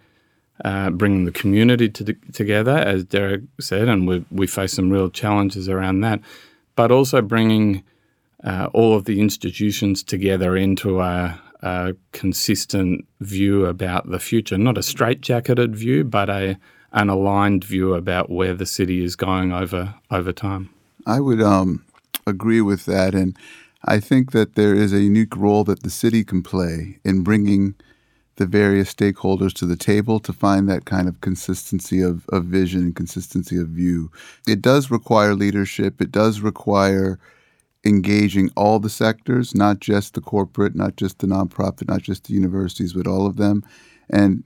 uh, 0.64 0.90
bringing 0.90 1.24
the 1.24 1.32
community 1.32 1.88
to, 1.88 2.14
together, 2.32 2.76
as 2.76 3.04
Derek 3.04 3.42
said, 3.58 3.88
and 3.88 4.06
we, 4.06 4.24
we 4.30 4.46
face 4.46 4.74
some 4.74 4.90
real 4.90 5.10
challenges 5.10 5.68
around 5.68 6.02
that, 6.02 6.20
but 6.76 6.92
also 6.92 7.20
bringing 7.20 7.82
uh, 8.44 8.68
all 8.72 8.94
of 8.94 9.04
the 9.04 9.20
institutions 9.20 10.04
together 10.04 10.56
into 10.56 11.00
a, 11.00 11.40
a, 11.62 11.94
consistent 12.12 13.04
view 13.20 13.66
about 13.66 14.08
the 14.08 14.20
future, 14.20 14.56
not 14.56 14.76
a 14.76 14.82
straitjacketed 14.82 15.74
view, 15.74 16.04
but 16.04 16.28
a 16.28 16.56
an 16.92 17.08
aligned 17.08 17.64
view 17.64 17.94
about 17.94 18.28
where 18.28 18.54
the 18.54 18.66
city 18.66 19.02
is 19.02 19.16
going 19.16 19.50
over 19.52 19.94
over 20.10 20.32
time. 20.32 20.68
I 21.06 21.18
would 21.20 21.40
um, 21.40 21.84
agree 22.26 22.60
with 22.60 22.84
that, 22.84 23.14
and 23.14 23.36
I 23.84 24.00
think 24.00 24.32
that 24.32 24.54
there 24.54 24.74
is 24.74 24.92
a 24.92 25.00
unique 25.00 25.36
role 25.36 25.64
that 25.64 25.82
the 25.82 25.90
city 25.90 26.24
can 26.24 26.42
play 26.42 26.98
in 27.04 27.22
bringing 27.22 27.74
the 28.36 28.46
various 28.46 28.92
stakeholders 28.94 29.52
to 29.52 29.66
the 29.66 29.76
table 29.76 30.18
to 30.20 30.32
find 30.32 30.68
that 30.68 30.84
kind 30.84 31.08
of 31.08 31.20
consistency 31.20 32.00
of, 32.00 32.24
of 32.30 32.44
vision 32.44 32.82
and 32.82 32.96
consistency 32.96 33.58
of 33.58 33.68
view. 33.68 34.10
It 34.46 34.62
does 34.62 34.90
require 34.90 35.34
leadership. 35.34 36.00
It 36.00 36.10
does 36.10 36.40
require 36.40 37.18
engaging 37.84 38.50
all 38.56 38.78
the 38.78 38.88
sectors, 38.88 39.54
not 39.54 39.80
just 39.80 40.14
the 40.14 40.20
corporate, 40.20 40.74
not 40.74 40.96
just 40.96 41.18
the 41.18 41.26
nonprofit, 41.26 41.88
not 41.88 42.02
just 42.02 42.24
the 42.24 42.34
universities, 42.34 42.92
but 42.92 43.06
all 43.06 43.26
of 43.26 43.36
them. 43.36 43.64
And 44.08 44.44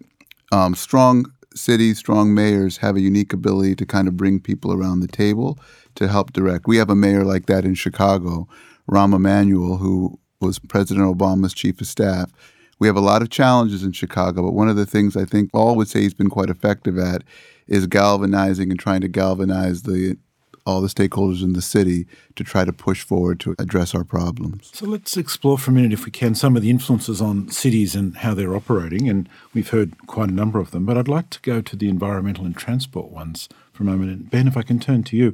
um, 0.51 0.75
strong 0.75 1.31
cities, 1.55 1.99
strong 1.99 2.35
mayors 2.35 2.79
have 2.79 2.97
a 2.97 3.01
unique 3.01 3.33
ability 3.33 3.77
to 3.77 3.87
kind 3.87 4.09
of 4.09 4.17
bring 4.17 4.41
people 4.41 4.73
around 4.73 5.01
the 5.01 5.09
table 5.09 5.59
to 5.95 6.09
help 6.09 6.33
direct. 6.33 6.67
We 6.67 6.77
have 6.79 6.91
a 6.91 6.95
mayor 6.95 7.25
like 7.25 7.47
that 7.47 7.65
in 7.65 7.75
Chicago, 7.75 8.49
Rahm 8.91 9.15
Emanuel, 9.15 9.79
who 9.79 10.19
was 10.41 10.59
President 10.59 11.07
Obama's 11.07 11.55
chief 11.55 11.81
of 11.81 11.87
staff. 11.87 12.31
We 12.79 12.87
have 12.87 12.97
a 12.97 13.01
lot 13.01 13.23
of 13.23 13.31
challenges 13.31 13.83
in 13.83 13.93
Chicago, 13.93 14.43
but 14.43 14.53
one 14.53 14.69
of 14.69 14.77
the 14.77 14.87
things 14.87 15.17
I 15.17 15.25
think 15.25 15.51
all 15.55 15.77
would 15.77 15.89
say 15.89 16.03
he's 16.03 16.15
been 16.15 16.29
quite 16.29 16.51
effective 16.51 16.99
at 16.99 17.25
is 17.67 17.87
galvanizing 17.87 18.71
and 18.71 18.79
trying 18.79 19.01
to 19.01 19.09
galvanize 19.09 19.83
the 19.83 20.19
all 20.67 20.81
the 20.81 20.89
stakeholders 20.89 21.43
in 21.43 21.53
the 21.53 21.63
city 21.63 22.07
to 22.35 22.43
try 22.43 22.65
to 22.65 22.73
push 22.73 23.03
forward 23.03 23.39
to 23.39 23.55
address 23.59 23.95
our 23.95 24.03
problems. 24.03 24.71
So 24.75 24.85
let's 24.85 25.17
explore 25.17 25.57
for 25.59 25.71
a 25.71 25.75
minute, 25.75 25.93
if 25.93 26.05
we 26.05 26.11
can, 26.11 26.35
some 26.35 26.57
of 26.57 26.63
the 26.63 26.71
influences 26.71 27.23
on 27.23 27.49
cities 27.51 27.95
and 27.95 28.17
how 28.17 28.35
they're 28.35 28.57
operating. 28.57 29.09
And 29.09 29.29
we've 29.55 29.71
heard 29.71 29.97
quite 30.09 30.29
a 30.29 30.33
number 30.33 30.59
of 30.59 30.73
them, 30.73 30.85
but 30.85 30.99
I'd 30.99 31.07
like 31.07 31.31
to 31.31 31.41
go 31.41 31.61
to 31.61 31.77
the 31.77 31.89
environmental 31.89 32.45
and 32.45 32.57
transport 32.57 33.11
ones 33.11 33.49
for 33.73 33.85
a 33.85 33.87
moment. 33.87 34.11
And 34.11 34.31
Ben, 34.31 34.49
if 34.49 34.57
I 34.57 34.63
can 34.63 34.81
turn 34.81 35.05
to 35.05 35.17
you. 35.17 35.33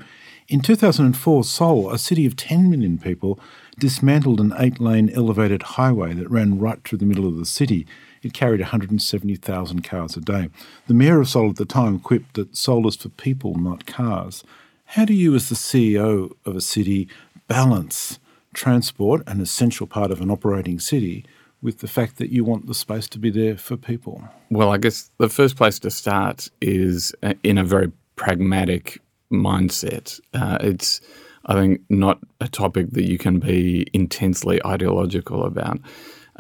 In 0.49 0.61
2004, 0.61 1.45
Seoul, 1.45 1.91
a 1.91 1.99
city 1.99 2.27
of 2.27 2.37
10 2.37 2.69
million 2.69 2.99
people, 2.99 3.39
dismantled 3.79 4.41
an 4.41 4.53
eight 4.59 4.81
lane 4.81 5.11
elevated 5.11 5.63
highway 5.63 6.13
that 6.15 6.31
ran 6.31 6.59
right 6.59 6.83
through 6.83 6.99
the 6.99 7.07
middle 7.07 7.27
of 7.27 7.37
the 7.37 7.47
city. 7.47 7.87
It 8.23 8.35
carried 8.35 8.61
170,000 8.61 9.83
cars 9.83 10.17
a 10.17 10.21
day. 10.21 10.49
The 10.89 10.95
mayor 10.95 11.21
of 11.21 11.29
Seoul 11.29 11.51
at 11.51 11.57
the 11.57 11.65
time 11.65 11.99
quipped 11.99 12.35
that 12.35 12.57
Seoul 12.57 12.87
is 12.89 12.97
for 12.97 13.09
people, 13.09 13.55
not 13.55 13.87
cars. 13.87 14.45
How 14.87 15.05
do 15.05 15.15
you, 15.15 15.35
as 15.35 15.49
the 15.49 15.55
CEO 15.55 16.33
of 16.45 16.57
a 16.57 16.61
city, 16.61 17.09
balance 17.49 18.19
transport, 18.53 19.23
an 19.27 19.41
essential 19.41 19.87
part 19.87 20.11
of 20.11 20.21
an 20.21 20.31
operating 20.31 20.79
city, 20.79 21.25
with 21.63 21.79
the 21.79 21.89
fact 21.89 22.19
that 22.19 22.31
you 22.31 22.45
want 22.45 22.67
the 22.67 22.75
space 22.75 23.09
to 23.09 23.19
be 23.19 23.31
there 23.31 23.57
for 23.57 23.77
people? 23.77 24.29
Well, 24.51 24.71
I 24.71 24.79
guess 24.79 25.11
the 25.19 25.29
first 25.29 25.57
place 25.57 25.79
to 25.81 25.91
start 25.91 26.51
is 26.61 27.15
uh, 27.23 27.35
in 27.43 27.57
a 27.57 27.65
very 27.65 27.93
pragmatic 28.17 29.01
mindset. 29.33 30.21
Uh, 30.35 30.59
it's, 30.61 31.01
I 31.47 31.55
think, 31.55 31.81
not 31.89 32.19
a 32.41 32.49
topic 32.49 32.91
that 32.91 33.09
you 33.09 33.19
can 33.19 33.39
be 33.39 33.87
intensely 33.93 34.65
ideological 34.65 35.45
about. 35.45 35.81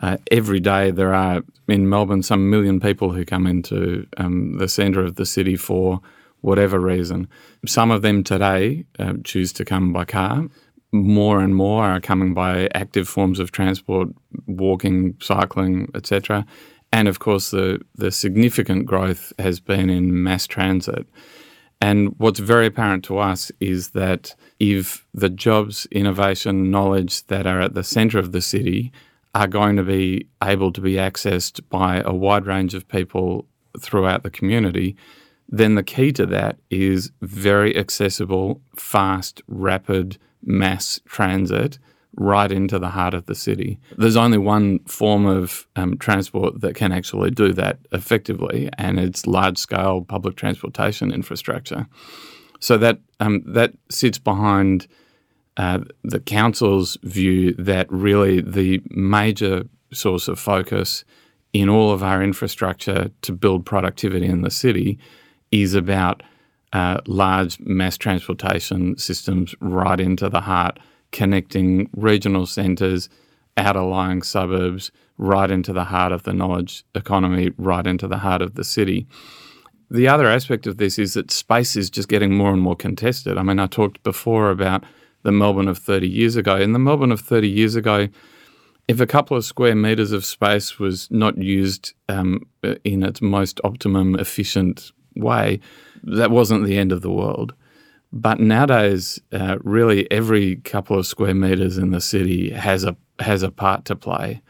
Uh, 0.00 0.16
every 0.30 0.60
day 0.60 0.90
there 0.90 1.14
are 1.14 1.42
in 1.68 1.88
Melbourne 1.88 2.22
some 2.22 2.50
million 2.50 2.80
people 2.80 3.12
who 3.12 3.24
come 3.24 3.46
into 3.46 4.06
um, 4.16 4.56
the 4.58 4.68
centre 4.68 5.04
of 5.04 5.16
the 5.16 5.26
city 5.26 5.56
for 5.56 6.00
whatever 6.40 6.78
reason. 6.80 7.28
Some 7.66 7.90
of 7.90 8.02
them 8.02 8.24
today 8.24 8.84
uh, 8.98 9.14
choose 9.24 9.52
to 9.54 9.64
come 9.64 9.92
by 9.92 10.04
car. 10.04 10.48
More 10.92 11.40
and 11.40 11.54
more 11.54 11.84
are 11.84 12.00
coming 12.00 12.34
by 12.34 12.68
active 12.74 13.08
forms 13.08 13.38
of 13.38 13.52
transport, 13.52 14.08
walking, 14.46 15.16
cycling, 15.20 15.90
etc. 15.94 16.44
And 16.92 17.08
of 17.08 17.18
course, 17.18 17.50
the, 17.50 17.80
the 17.94 18.10
significant 18.10 18.84
growth 18.84 19.32
has 19.38 19.58
been 19.58 19.88
in 19.88 20.22
mass 20.22 20.46
transit. 20.46 21.06
And 21.82 22.14
what's 22.18 22.38
very 22.38 22.66
apparent 22.66 23.02
to 23.06 23.18
us 23.18 23.50
is 23.58 23.88
that 23.88 24.36
if 24.60 25.04
the 25.12 25.28
jobs, 25.28 25.84
innovation, 25.90 26.70
knowledge 26.70 27.26
that 27.26 27.44
are 27.44 27.60
at 27.60 27.74
the 27.74 27.82
centre 27.82 28.20
of 28.20 28.30
the 28.30 28.40
city 28.40 28.92
are 29.34 29.48
going 29.48 29.74
to 29.74 29.82
be 29.82 30.28
able 30.40 30.72
to 30.74 30.80
be 30.80 30.92
accessed 30.92 31.60
by 31.70 32.00
a 32.04 32.14
wide 32.14 32.46
range 32.46 32.74
of 32.74 32.86
people 32.86 33.46
throughout 33.80 34.22
the 34.22 34.30
community, 34.30 34.94
then 35.48 35.74
the 35.74 35.82
key 35.82 36.12
to 36.12 36.24
that 36.24 36.56
is 36.70 37.10
very 37.20 37.76
accessible, 37.76 38.60
fast, 38.76 39.42
rapid 39.48 40.18
mass 40.40 41.00
transit 41.04 41.80
right 42.16 42.52
into 42.52 42.78
the 42.78 42.90
heart 42.90 43.14
of 43.14 43.26
the 43.26 43.34
city. 43.34 43.78
There's 43.96 44.16
only 44.16 44.38
one 44.38 44.80
form 44.80 45.26
of 45.26 45.66
um, 45.76 45.96
transport 45.98 46.60
that 46.60 46.74
can 46.74 46.92
actually 46.92 47.30
do 47.30 47.52
that 47.54 47.78
effectively, 47.92 48.68
and 48.78 49.00
it's 49.00 49.26
large 49.26 49.58
scale 49.58 50.02
public 50.02 50.36
transportation 50.36 51.12
infrastructure. 51.12 51.86
So 52.60 52.78
that, 52.78 53.00
um, 53.18 53.42
that 53.46 53.72
sits 53.90 54.18
behind 54.18 54.86
uh, 55.56 55.80
the 56.04 56.20
council's 56.20 56.96
view 57.02 57.54
that 57.54 57.90
really 57.90 58.40
the 58.40 58.82
major 58.90 59.64
source 59.92 60.28
of 60.28 60.38
focus 60.38 61.04
in 61.52 61.68
all 61.68 61.92
of 61.92 62.02
our 62.02 62.22
infrastructure 62.22 63.10
to 63.22 63.32
build 63.32 63.66
productivity 63.66 64.26
in 64.26 64.42
the 64.42 64.50
city 64.50 64.98
is 65.50 65.74
about 65.74 66.22
uh, 66.72 66.98
large 67.06 67.60
mass 67.60 67.98
transportation 67.98 68.96
systems 68.96 69.54
right 69.60 70.00
into 70.00 70.28
the 70.30 70.40
heart, 70.40 70.78
connecting 71.12 71.88
regional 71.94 72.46
centres, 72.46 73.08
outer 73.56 73.82
lying 73.82 74.22
suburbs, 74.22 74.90
right 75.18 75.50
into 75.50 75.72
the 75.72 75.84
heart 75.84 76.12
of 76.12 76.24
the 76.24 76.32
knowledge 76.32 76.84
economy, 76.94 77.52
right 77.56 77.86
into 77.86 78.08
the 78.08 78.18
heart 78.18 78.42
of 78.42 78.54
the 78.54 78.64
city. 78.64 79.06
The 79.90 80.08
other 80.08 80.26
aspect 80.26 80.66
of 80.66 80.78
this 80.78 80.98
is 80.98 81.14
that 81.14 81.30
space 81.30 81.76
is 81.76 81.90
just 81.90 82.08
getting 82.08 82.34
more 82.34 82.50
and 82.50 82.62
more 82.62 82.76
contested. 82.76 83.36
I 83.36 83.42
mean, 83.42 83.58
I 83.58 83.66
talked 83.66 84.02
before 84.02 84.50
about 84.50 84.84
the 85.22 85.32
Melbourne 85.32 85.68
of 85.68 85.78
30 85.78 86.08
years 86.08 86.34
ago. 86.34 86.56
In 86.56 86.72
the 86.72 86.78
Melbourne 86.78 87.12
of 87.12 87.20
30 87.20 87.48
years 87.48 87.76
ago, 87.76 88.08
if 88.88 89.00
a 89.00 89.06
couple 89.06 89.36
of 89.36 89.44
square 89.44 89.74
metres 89.74 90.12
of 90.12 90.24
space 90.24 90.78
was 90.78 91.10
not 91.10 91.38
used 91.38 91.94
um, 92.08 92.46
in 92.84 93.02
its 93.02 93.22
most 93.22 93.60
optimum, 93.64 94.16
efficient 94.16 94.90
way, 95.14 95.60
that 96.02 96.30
wasn't 96.30 96.64
the 96.64 96.78
end 96.78 96.90
of 96.90 97.02
the 97.02 97.10
world. 97.10 97.54
But 98.12 98.40
nowadays, 98.40 99.20
uh, 99.32 99.56
really 99.62 100.10
every 100.10 100.56
couple 100.56 100.98
of 100.98 101.06
square 101.06 101.34
meters 101.34 101.78
in 101.78 101.90
the 101.90 102.00
city 102.00 102.50
has 102.50 102.84
a 102.84 102.96
has 103.18 103.42
a 103.42 103.50
part 103.50 103.84
to 103.86 103.96
play, 103.96 104.42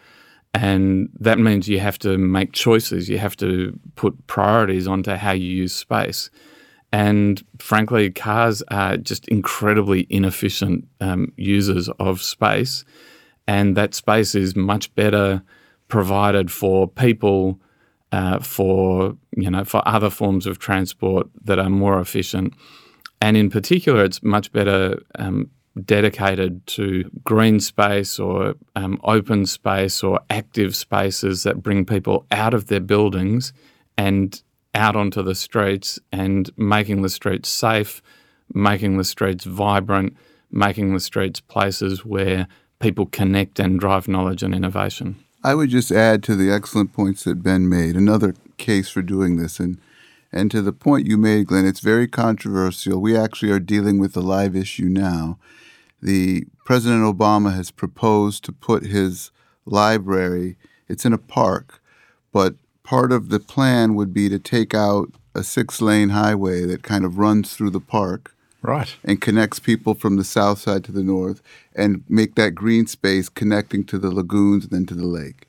and 0.52 1.08
that 1.20 1.38
means 1.38 1.68
you 1.68 1.78
have 1.78 1.98
to 2.00 2.18
make 2.18 2.52
choices. 2.52 3.08
You 3.08 3.18
have 3.18 3.36
to 3.36 3.78
put 3.94 4.26
priorities 4.26 4.88
onto 4.88 5.12
how 5.12 5.32
you 5.32 5.48
use 5.48 5.74
space. 5.74 6.30
And 6.92 7.42
frankly, 7.58 8.10
cars 8.10 8.62
are 8.68 8.96
just 8.98 9.26
incredibly 9.28 10.06
inefficient 10.10 10.86
um, 11.00 11.32
users 11.36 11.88
of 12.00 12.20
space, 12.20 12.84
and 13.46 13.76
that 13.76 13.94
space 13.94 14.34
is 14.34 14.56
much 14.56 14.94
better 14.94 15.42
provided 15.88 16.50
for 16.50 16.88
people 16.88 17.60
uh, 18.12 18.40
for 18.40 19.16
you 19.36 19.50
know 19.50 19.64
for 19.64 19.86
other 19.86 20.10
forms 20.10 20.46
of 20.46 20.58
transport 20.58 21.28
that 21.44 21.58
are 21.58 21.70
more 21.70 22.00
efficient, 22.00 22.54
and 23.22 23.36
in 23.36 23.50
particular, 23.50 24.04
it's 24.04 24.20
much 24.24 24.50
better 24.50 25.00
um, 25.14 25.48
dedicated 25.84 26.66
to 26.66 27.08
green 27.22 27.60
space 27.60 28.18
or 28.18 28.54
um, 28.74 29.00
open 29.04 29.46
space 29.46 30.02
or 30.02 30.18
active 30.28 30.74
spaces 30.74 31.44
that 31.44 31.62
bring 31.62 31.86
people 31.86 32.26
out 32.32 32.52
of 32.52 32.66
their 32.66 32.80
buildings 32.80 33.52
and 33.96 34.42
out 34.74 34.96
onto 34.96 35.22
the 35.22 35.36
streets 35.36 36.00
and 36.10 36.50
making 36.56 37.02
the 37.02 37.08
streets 37.08 37.48
safe, 37.48 38.02
making 38.54 38.98
the 38.98 39.04
streets 39.04 39.44
vibrant, 39.44 40.16
making 40.50 40.92
the 40.92 40.98
streets 40.98 41.38
places 41.38 42.04
where 42.04 42.48
people 42.80 43.06
connect 43.06 43.60
and 43.60 43.78
drive 43.78 44.08
knowledge 44.08 44.42
and 44.42 44.52
innovation. 44.52 45.14
I 45.44 45.54
would 45.54 45.70
just 45.70 45.92
add 45.92 46.24
to 46.24 46.34
the 46.34 46.50
excellent 46.50 46.92
points 46.92 47.22
that 47.22 47.40
Ben 47.40 47.68
made 47.68 47.94
another 47.94 48.34
case 48.56 48.90
for 48.90 49.00
doing 49.00 49.36
this. 49.36 49.60
And, 49.60 49.78
and 50.32 50.50
to 50.50 50.62
the 50.62 50.72
point 50.72 51.06
you 51.06 51.16
made, 51.16 51.46
Glyn, 51.46 51.66
it's 51.66 51.80
very 51.80 52.08
controversial. 52.08 53.00
We 53.00 53.16
actually 53.16 53.50
are 53.50 53.60
dealing 53.60 53.98
with 53.98 54.16
a 54.16 54.20
live 54.20 54.56
issue 54.56 54.86
now. 54.86 55.38
The 56.00 56.46
President 56.64 57.02
Obama 57.02 57.54
has 57.54 57.70
proposed 57.70 58.44
to 58.44 58.52
put 58.52 58.86
his 58.86 59.30
library, 59.66 60.56
it's 60.88 61.04
in 61.04 61.12
a 61.12 61.18
park, 61.18 61.80
but 62.32 62.54
part 62.82 63.12
of 63.12 63.28
the 63.28 63.38
plan 63.38 63.94
would 63.94 64.12
be 64.12 64.28
to 64.28 64.38
take 64.38 64.74
out 64.74 65.10
a 65.34 65.44
six 65.44 65.80
lane 65.80 66.10
highway 66.10 66.64
that 66.64 66.82
kind 66.82 67.04
of 67.04 67.18
runs 67.18 67.54
through 67.54 67.70
the 67.70 67.80
park 67.80 68.34
Right. 68.62 68.94
And 69.02 69.20
connects 69.20 69.58
people 69.58 69.94
from 69.94 70.16
the 70.16 70.24
south 70.24 70.60
side 70.60 70.84
to 70.84 70.92
the 70.92 71.02
north 71.02 71.42
and 71.74 72.04
make 72.08 72.36
that 72.36 72.54
green 72.54 72.86
space 72.86 73.28
connecting 73.28 73.84
to 73.86 73.98
the 73.98 74.10
lagoons 74.10 74.64
and 74.64 74.72
then 74.72 74.86
to 74.86 74.94
the 74.94 75.06
lake. 75.06 75.46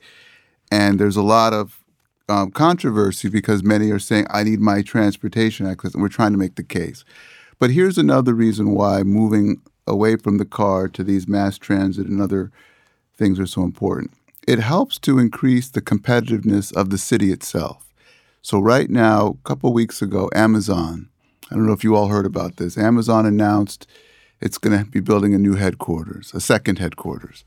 And 0.70 0.98
there's 0.98 1.16
a 1.16 1.22
lot 1.22 1.52
of 1.52 1.83
um, 2.28 2.50
controversy 2.50 3.28
because 3.28 3.62
many 3.62 3.90
are 3.90 3.98
saying, 3.98 4.26
I 4.30 4.42
need 4.44 4.60
my 4.60 4.82
transportation 4.82 5.66
access, 5.66 5.94
and 5.94 6.02
we're 6.02 6.08
trying 6.08 6.32
to 6.32 6.38
make 6.38 6.56
the 6.56 6.62
case. 6.62 7.04
But 7.58 7.70
here's 7.70 7.98
another 7.98 8.34
reason 8.34 8.74
why 8.74 9.02
moving 9.02 9.60
away 9.86 10.16
from 10.16 10.38
the 10.38 10.44
car 10.44 10.88
to 10.88 11.04
these 11.04 11.28
mass 11.28 11.58
transit 11.58 12.06
and 12.06 12.20
other 12.20 12.50
things 13.16 13.38
are 13.38 13.46
so 13.46 13.62
important. 13.62 14.12
It 14.46 14.58
helps 14.58 14.98
to 15.00 15.18
increase 15.18 15.70
the 15.70 15.82
competitiveness 15.82 16.74
of 16.74 16.90
the 16.90 16.98
city 16.98 17.32
itself. 17.32 17.92
So, 18.42 18.58
right 18.58 18.90
now, 18.90 19.38
a 19.42 19.48
couple 19.48 19.72
weeks 19.72 20.02
ago, 20.02 20.28
Amazon, 20.34 21.08
I 21.50 21.54
don't 21.54 21.66
know 21.66 21.72
if 21.72 21.84
you 21.84 21.96
all 21.96 22.08
heard 22.08 22.26
about 22.26 22.56
this, 22.56 22.76
Amazon 22.76 23.24
announced 23.24 23.86
it's 24.40 24.58
going 24.58 24.78
to 24.78 24.84
be 24.84 25.00
building 25.00 25.34
a 25.34 25.38
new 25.38 25.54
headquarters, 25.54 26.34
a 26.34 26.40
second 26.40 26.78
headquarters. 26.78 27.44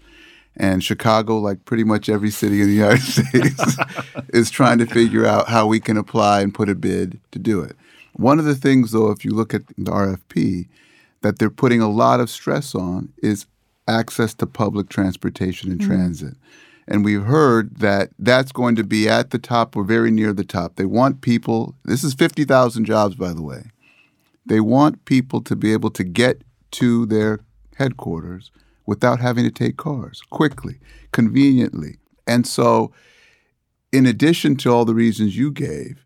And 0.57 0.83
Chicago, 0.83 1.37
like 1.37 1.63
pretty 1.65 1.83
much 1.83 2.09
every 2.09 2.31
city 2.31 2.61
in 2.61 2.67
the 2.67 2.73
United 2.73 3.01
States, 3.01 3.77
is 4.33 4.49
trying 4.49 4.79
to 4.79 4.85
figure 4.85 5.25
out 5.25 5.47
how 5.47 5.67
we 5.67 5.79
can 5.79 5.97
apply 5.97 6.41
and 6.41 6.53
put 6.53 6.69
a 6.69 6.75
bid 6.75 7.19
to 7.31 7.39
do 7.39 7.61
it. 7.61 7.75
One 8.13 8.39
of 8.39 8.45
the 8.45 8.55
things, 8.55 8.91
though, 8.91 9.11
if 9.11 9.23
you 9.23 9.31
look 9.31 9.53
at 9.53 9.67
the 9.67 9.91
RFP, 9.91 10.67
that 11.21 11.37
they're 11.37 11.49
putting 11.49 11.81
a 11.81 11.89
lot 11.89 12.19
of 12.19 12.29
stress 12.29 12.73
on 12.73 13.13
is 13.21 13.45
access 13.87 14.33
to 14.35 14.47
public 14.47 14.89
transportation 14.89 15.71
and 15.71 15.79
mm-hmm. 15.79 15.91
transit. 15.91 16.33
And 16.87 17.03
we've 17.03 17.23
heard 17.23 17.77
that 17.77 18.11
that's 18.17 18.51
going 18.51 18.75
to 18.77 18.83
be 18.83 19.09
at 19.09 19.31
the 19.31 19.39
top 19.39 19.75
or 19.75 19.83
very 19.83 20.09
near 20.09 20.33
the 20.33 20.45
top. 20.45 20.75
They 20.75 20.85
want 20.85 21.21
people, 21.21 21.75
this 21.83 22.03
is 22.03 22.13
50,000 22.13 22.85
jobs, 22.85 23.15
by 23.15 23.33
the 23.33 23.41
way. 23.41 23.71
They 24.45 24.61
want 24.61 25.03
people 25.05 25.41
to 25.41 25.55
be 25.55 25.73
able 25.73 25.89
to 25.91 26.03
get 26.03 26.41
to 26.71 27.05
their 27.05 27.41
headquarters 27.75 28.51
without 28.87 29.19
having 29.19 29.43
to 29.43 29.51
take 29.51 29.77
cars 29.77 30.21
quickly, 30.31 30.79
conveniently. 31.11 31.97
And 32.25 32.47
so, 32.47 32.91
in 33.91 34.07
addition 34.07 34.55
to 34.57 34.71
all 34.71 34.85
the 34.85 34.95
reasons 34.95 35.37
you 35.37 35.51
gave, 35.51 36.03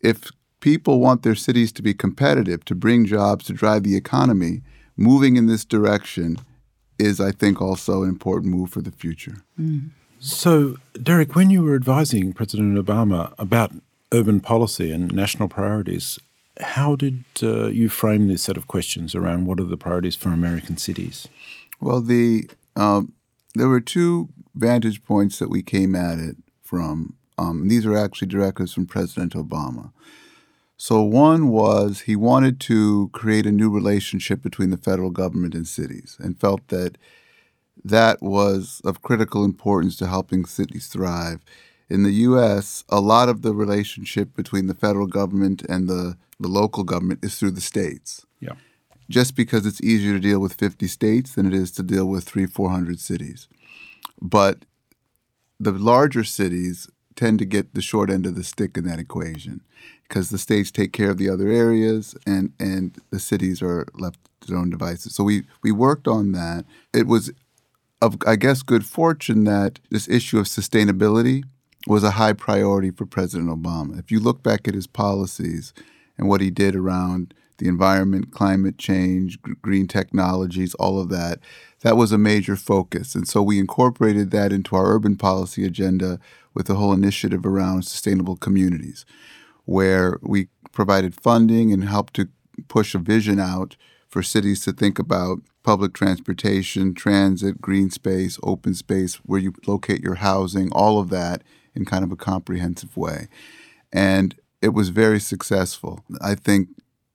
if 0.00 0.30
people 0.60 1.00
want 1.00 1.22
their 1.22 1.34
cities 1.34 1.72
to 1.72 1.82
be 1.82 1.94
competitive, 1.94 2.64
to 2.66 2.74
bring 2.74 3.06
jobs, 3.06 3.46
to 3.46 3.52
drive 3.54 3.84
the 3.84 3.96
economy, 3.96 4.60
moving 4.96 5.36
in 5.36 5.46
this 5.46 5.64
direction 5.64 6.36
is, 6.98 7.20
I 7.20 7.32
think, 7.32 7.62
also 7.62 8.02
an 8.02 8.08
important 8.08 8.52
move 8.52 8.70
for 8.70 8.82
the 8.82 8.90
future. 8.90 9.38
Mm. 9.58 9.90
So, 10.20 10.76
Derek, 11.00 11.36
when 11.36 11.48
you 11.48 11.62
were 11.62 11.76
advising 11.76 12.32
President 12.32 12.76
Obama 12.76 13.32
about 13.38 13.72
urban 14.12 14.40
policy 14.40 14.90
and 14.90 15.14
national 15.14 15.48
priorities, 15.48 16.18
how 16.60 16.96
did 16.96 17.24
uh, 17.40 17.68
you 17.68 17.88
frame 17.88 18.26
this 18.26 18.42
set 18.42 18.56
of 18.56 18.66
questions 18.66 19.14
around 19.14 19.46
what 19.46 19.60
are 19.60 19.64
the 19.64 19.76
priorities 19.76 20.16
for 20.16 20.30
American 20.30 20.76
cities? 20.76 21.28
Well, 21.80 22.00
the 22.00 22.50
um, 22.76 23.12
there 23.54 23.68
were 23.68 23.80
two 23.80 24.28
vantage 24.54 25.04
points 25.04 25.38
that 25.38 25.50
we 25.50 25.62
came 25.62 25.94
at 25.94 26.18
it 26.18 26.36
from. 26.62 27.14
Um, 27.36 27.68
these 27.68 27.86
are 27.86 27.96
actually 27.96 28.28
directives 28.28 28.74
from 28.74 28.86
President 28.86 29.34
Obama. 29.34 29.92
So, 30.76 31.02
one 31.02 31.48
was 31.48 32.02
he 32.02 32.16
wanted 32.16 32.60
to 32.60 33.10
create 33.12 33.46
a 33.46 33.52
new 33.52 33.70
relationship 33.70 34.42
between 34.42 34.70
the 34.70 34.76
federal 34.76 35.10
government 35.10 35.54
and 35.54 35.66
cities 35.66 36.16
and 36.20 36.38
felt 36.38 36.68
that 36.68 36.98
that 37.84 38.22
was 38.22 38.80
of 38.84 39.02
critical 39.02 39.44
importance 39.44 39.96
to 39.96 40.06
helping 40.06 40.44
cities 40.44 40.86
thrive. 40.86 41.40
In 41.88 42.02
the 42.02 42.12
US, 42.12 42.84
a 42.88 43.00
lot 43.00 43.28
of 43.28 43.42
the 43.42 43.54
relationship 43.54 44.34
between 44.34 44.66
the 44.66 44.74
federal 44.74 45.06
government 45.06 45.62
and 45.68 45.88
the, 45.88 46.16
the 46.38 46.48
local 46.48 46.84
government 46.84 47.24
is 47.24 47.36
through 47.36 47.52
the 47.52 47.60
states. 47.60 48.26
Yeah. 48.40 48.54
Just 49.10 49.34
because 49.34 49.64
it's 49.64 49.80
easier 49.80 50.14
to 50.14 50.20
deal 50.20 50.38
with 50.38 50.54
50 50.54 50.86
states 50.86 51.34
than 51.34 51.46
it 51.46 51.54
is 51.54 51.70
to 51.72 51.82
deal 51.82 52.06
with 52.06 52.24
three, 52.24 52.46
400 52.46 53.00
cities. 53.00 53.48
But 54.20 54.64
the 55.58 55.72
larger 55.72 56.24
cities 56.24 56.88
tend 57.16 57.38
to 57.40 57.44
get 57.44 57.74
the 57.74 57.82
short 57.82 58.10
end 58.10 58.26
of 58.26 58.36
the 58.36 58.44
stick 58.44 58.76
in 58.76 58.84
that 58.84 58.98
equation 58.98 59.62
because 60.06 60.30
the 60.30 60.38
states 60.38 60.70
take 60.70 60.92
care 60.92 61.10
of 61.10 61.18
the 61.18 61.28
other 61.28 61.48
areas 61.48 62.14
and, 62.26 62.52
and 62.60 62.98
the 63.10 63.18
cities 63.18 63.60
are 63.60 63.86
left 63.94 64.20
to 64.40 64.48
their 64.48 64.58
own 64.58 64.70
devices. 64.70 65.14
So 65.14 65.24
we, 65.24 65.44
we 65.62 65.72
worked 65.72 66.06
on 66.06 66.32
that. 66.32 66.64
It 66.94 67.06
was 67.06 67.32
of, 68.00 68.16
I 68.26 68.36
guess, 68.36 68.62
good 68.62 68.86
fortune 68.86 69.44
that 69.44 69.80
this 69.90 70.08
issue 70.08 70.38
of 70.38 70.46
sustainability 70.46 71.44
was 71.86 72.04
a 72.04 72.12
high 72.12 72.32
priority 72.34 72.90
for 72.90 73.06
President 73.06 73.50
Obama. 73.50 73.98
If 73.98 74.10
you 74.10 74.20
look 74.20 74.42
back 74.42 74.68
at 74.68 74.74
his 74.74 74.86
policies 74.86 75.72
and 76.16 76.28
what 76.28 76.40
he 76.40 76.50
did 76.50 76.76
around 76.76 77.34
the 77.58 77.68
environment, 77.68 78.32
climate 78.32 78.78
change, 78.78 79.38
g- 79.44 79.52
green 79.62 79.86
technologies, 79.86 80.74
all 80.74 81.00
of 81.00 81.08
that, 81.10 81.38
that 81.82 81.96
was 81.96 82.10
a 82.12 82.18
major 82.18 82.56
focus. 82.56 83.14
And 83.14 83.28
so 83.28 83.42
we 83.42 83.58
incorporated 83.58 84.30
that 84.30 84.52
into 84.52 84.74
our 84.74 84.92
urban 84.92 85.16
policy 85.16 85.64
agenda 85.64 86.18
with 86.54 86.66
the 86.66 86.74
whole 86.74 86.92
initiative 86.92 87.44
around 87.44 87.84
sustainable 87.84 88.36
communities, 88.36 89.04
where 89.64 90.18
we 90.22 90.48
provided 90.72 91.14
funding 91.14 91.72
and 91.72 91.84
helped 91.84 92.14
to 92.14 92.28
push 92.68 92.94
a 92.94 92.98
vision 92.98 93.38
out 93.38 93.76
for 94.08 94.22
cities 94.22 94.64
to 94.64 94.72
think 94.72 94.98
about 94.98 95.38
public 95.62 95.92
transportation, 95.92 96.94
transit, 96.94 97.60
green 97.60 97.90
space, 97.90 98.38
open 98.42 98.74
space, 98.74 99.16
where 99.16 99.38
you 99.38 99.52
locate 99.66 100.00
your 100.00 100.16
housing, 100.16 100.72
all 100.72 100.98
of 100.98 101.10
that 101.10 101.42
in 101.74 101.84
kind 101.84 102.02
of 102.02 102.10
a 102.10 102.16
comprehensive 102.16 102.96
way. 102.96 103.28
And 103.92 104.34
it 104.62 104.70
was 104.70 104.88
very 104.88 105.20
successful. 105.20 106.04
I 106.20 106.34
think 106.34 106.68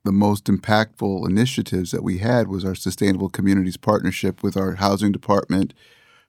the 0.03 0.11
most 0.11 0.45
impactful 0.45 1.27
initiatives 1.27 1.91
that 1.91 2.03
we 2.03 2.17
had 2.17 2.47
was 2.47 2.65
our 2.65 2.75
Sustainable 2.75 3.29
Communities 3.29 3.77
Partnership 3.77 4.43
with 4.43 4.57
our 4.57 4.75
Housing 4.75 5.13
Department, 5.13 5.73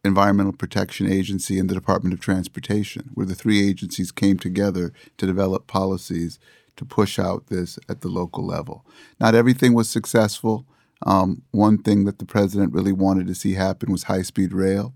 Environmental 0.04 0.52
Protection 0.52 1.10
Agency, 1.10 1.58
and 1.58 1.68
the 1.68 1.74
Department 1.74 2.14
of 2.14 2.20
Transportation, 2.20 3.10
where 3.14 3.26
the 3.26 3.34
three 3.34 3.68
agencies 3.68 4.12
came 4.12 4.38
together 4.38 4.92
to 5.18 5.26
develop 5.26 5.66
policies 5.66 6.38
to 6.76 6.84
push 6.84 7.18
out 7.18 7.48
this 7.48 7.78
at 7.88 8.00
the 8.00 8.08
local 8.08 8.46
level. 8.46 8.84
Not 9.18 9.34
everything 9.34 9.74
was 9.74 9.88
successful. 9.88 10.66
Um, 11.04 11.42
one 11.50 11.78
thing 11.78 12.04
that 12.04 12.18
the 12.18 12.24
president 12.24 12.72
really 12.72 12.92
wanted 12.92 13.26
to 13.26 13.34
see 13.34 13.54
happen 13.54 13.90
was 13.90 14.04
high 14.04 14.22
speed 14.22 14.52
rail, 14.52 14.94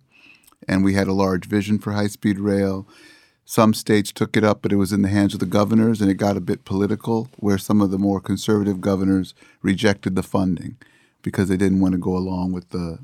and 0.68 0.84
we 0.84 0.94
had 0.94 1.08
a 1.08 1.12
large 1.12 1.46
vision 1.46 1.78
for 1.80 1.92
high 1.92 2.06
speed 2.06 2.38
rail. 2.38 2.86
Some 3.50 3.72
states 3.72 4.12
took 4.12 4.36
it 4.36 4.44
up, 4.44 4.60
but 4.60 4.72
it 4.72 4.76
was 4.76 4.92
in 4.92 5.00
the 5.00 5.08
hands 5.08 5.32
of 5.32 5.40
the 5.40 5.46
governors, 5.46 6.02
and 6.02 6.10
it 6.10 6.16
got 6.16 6.36
a 6.36 6.40
bit 6.40 6.66
political, 6.66 7.30
where 7.38 7.56
some 7.56 7.80
of 7.80 7.90
the 7.90 7.96
more 7.96 8.20
conservative 8.20 8.78
governors 8.78 9.32
rejected 9.62 10.16
the 10.16 10.22
funding 10.22 10.76
because 11.22 11.48
they 11.48 11.56
didn't 11.56 11.80
want 11.80 11.92
to 11.92 11.98
go 11.98 12.14
along 12.14 12.52
with 12.52 12.68
the, 12.68 12.98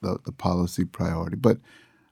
the, 0.00 0.20
the 0.24 0.30
policy 0.30 0.84
priority. 0.84 1.34
But 1.34 1.58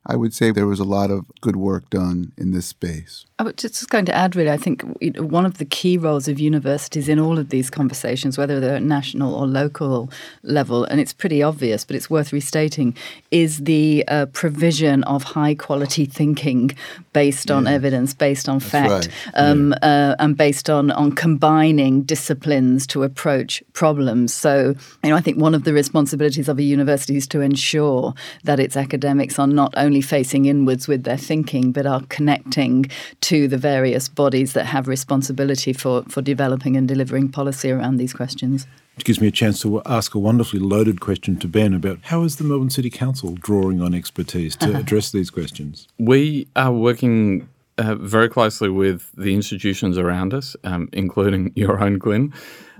I 0.04 0.16
would 0.16 0.34
say 0.34 0.50
there 0.50 0.66
was 0.66 0.80
a 0.80 0.84
lot 0.84 1.12
of 1.12 1.30
good 1.40 1.54
work 1.54 1.88
done 1.88 2.32
in 2.36 2.50
this 2.50 2.66
space. 2.66 3.24
I 3.38 3.42
was 3.42 3.52
just 3.56 3.90
going 3.90 4.06
to 4.06 4.14
add, 4.14 4.34
really, 4.34 4.50
I 4.50 4.56
think 4.56 4.82
one 5.18 5.44
of 5.44 5.58
the 5.58 5.66
key 5.66 5.98
roles 5.98 6.26
of 6.26 6.40
universities 6.40 7.06
in 7.06 7.18
all 7.18 7.38
of 7.38 7.50
these 7.50 7.68
conversations, 7.68 8.38
whether 8.38 8.60
they're 8.60 8.76
at 8.76 8.82
national 8.82 9.34
or 9.34 9.46
local 9.46 10.10
level, 10.42 10.84
and 10.84 11.00
it's 11.00 11.12
pretty 11.12 11.42
obvious, 11.42 11.84
but 11.84 11.96
it's 11.96 12.08
worth 12.08 12.32
restating, 12.32 12.96
is 13.30 13.58
the 13.64 14.06
uh, 14.08 14.24
provision 14.32 15.04
of 15.04 15.22
high 15.22 15.54
quality 15.54 16.06
thinking 16.06 16.70
based 17.12 17.50
on 17.50 17.66
yeah. 17.66 17.72
evidence, 17.72 18.14
based 18.14 18.48
on 18.48 18.58
That's 18.58 18.70
fact, 18.70 19.08
right. 19.26 19.32
um, 19.34 19.74
yeah. 19.82 20.12
uh, 20.12 20.16
and 20.18 20.34
based 20.34 20.70
on, 20.70 20.90
on 20.92 21.12
combining 21.12 22.04
disciplines 22.04 22.86
to 22.86 23.02
approach 23.02 23.62
problems. 23.74 24.32
So, 24.32 24.74
you 25.04 25.10
know, 25.10 25.16
I 25.16 25.20
think 25.20 25.36
one 25.36 25.54
of 25.54 25.64
the 25.64 25.74
responsibilities 25.74 26.48
of 26.48 26.58
a 26.58 26.62
university 26.62 27.18
is 27.18 27.26
to 27.28 27.42
ensure 27.42 28.14
that 28.44 28.58
its 28.58 28.78
academics 28.78 29.38
are 29.38 29.46
not 29.46 29.74
only 29.76 30.00
facing 30.00 30.46
inwards 30.46 30.88
with 30.88 31.04
their 31.04 31.18
thinking, 31.18 31.70
but 31.70 31.84
are 31.84 32.00
connecting 32.08 32.86
to 33.26 33.48
the 33.48 33.58
various 33.58 34.08
bodies 34.08 34.52
that 34.52 34.66
have 34.66 34.86
responsibility 34.86 35.72
for, 35.72 36.04
for 36.04 36.22
developing 36.22 36.76
and 36.76 36.86
delivering 36.86 37.28
policy 37.28 37.72
around 37.72 37.96
these 37.96 38.12
questions. 38.12 38.68
It 38.96 39.02
gives 39.02 39.20
me 39.20 39.26
a 39.26 39.32
chance 39.32 39.60
to 39.62 39.82
ask 39.84 40.14
a 40.14 40.18
wonderfully 40.20 40.60
loaded 40.60 41.00
question 41.00 41.36
to 41.40 41.48
Ben 41.48 41.74
about 41.74 41.98
how 42.02 42.22
is 42.22 42.36
the 42.36 42.44
Melbourne 42.44 42.70
City 42.70 42.88
Council 42.88 43.34
drawing 43.34 43.82
on 43.82 43.94
expertise 43.94 44.54
to 44.58 44.76
address 44.80 45.10
these 45.10 45.30
questions? 45.30 45.88
We 45.98 46.46
are 46.54 46.70
working 46.70 47.48
uh, 47.78 47.96
very 47.96 48.28
closely 48.28 48.68
with 48.68 49.10
the 49.16 49.34
institutions 49.34 49.98
around 49.98 50.32
us, 50.32 50.54
um, 50.62 50.88
including 50.92 51.50
your 51.56 51.82
own, 51.82 51.98
Glyn, 51.98 52.32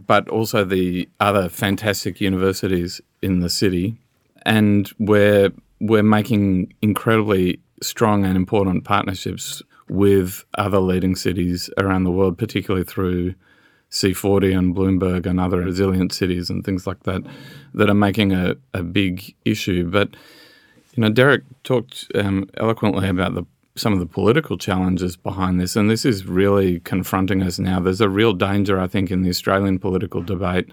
but 0.07 0.29
also 0.29 0.65
the 0.65 1.09
other 1.19 1.49
fantastic 1.49 2.21
universities 2.21 3.01
in 3.21 3.41
the 3.41 3.51
city. 3.51 3.97
And 4.43 4.89
we're 5.01 5.51
we're 5.81 6.05
making 6.05 6.73
incredibly 6.83 7.59
strong 7.83 8.25
and 8.25 8.37
important 8.37 8.85
partnerships 8.85 9.61
with 9.89 10.45
other 10.55 10.81
leading 10.81 11.15
cities 11.15 11.71
around 11.79 12.05
the 12.05 12.11
world, 12.11 12.39
particularly 12.39 12.85
through 12.85 13.35
C40 13.91 14.59
and 14.59 14.75
Bloomberg 14.75 15.27
and 15.27 15.39
other 15.39 15.61
resilient 15.61 16.13
cities 16.13 16.51
and 16.51 16.65
things 16.65 16.87
like 16.87 17.05
that, 17.05 17.23
that 17.75 17.89
are 17.89 17.95
making 17.95 18.33
a, 18.33 18.57
a 18.75 18.83
big 18.83 19.35
issue. 19.45 19.89
But, 19.89 20.11
you 20.95 21.03
know, 21.03 21.11
Derek 21.11 21.45
talked 21.63 22.11
um, 22.15 22.49
eloquently 22.57 23.09
about 23.09 23.35
the 23.35 23.45
some 23.79 23.93
of 23.93 23.99
the 23.99 24.07
political 24.07 24.57
challenges 24.57 25.17
behind 25.17 25.61
this, 25.61 25.77
and 25.77 25.91
this 25.91 26.07
is 26.07 26.25
really 26.25 26.81
confronting 26.81 27.43
us 27.43 27.59
now. 27.59 27.79
There's 27.79 28.01
a 28.01 28.09
real 28.09 28.33
danger, 28.33 28.81
I 28.81 28.87
think, 28.87 29.11
in 29.11 29.21
the 29.21 29.29
Australian 29.29 29.79
political 29.79 30.23
debate 30.23 30.71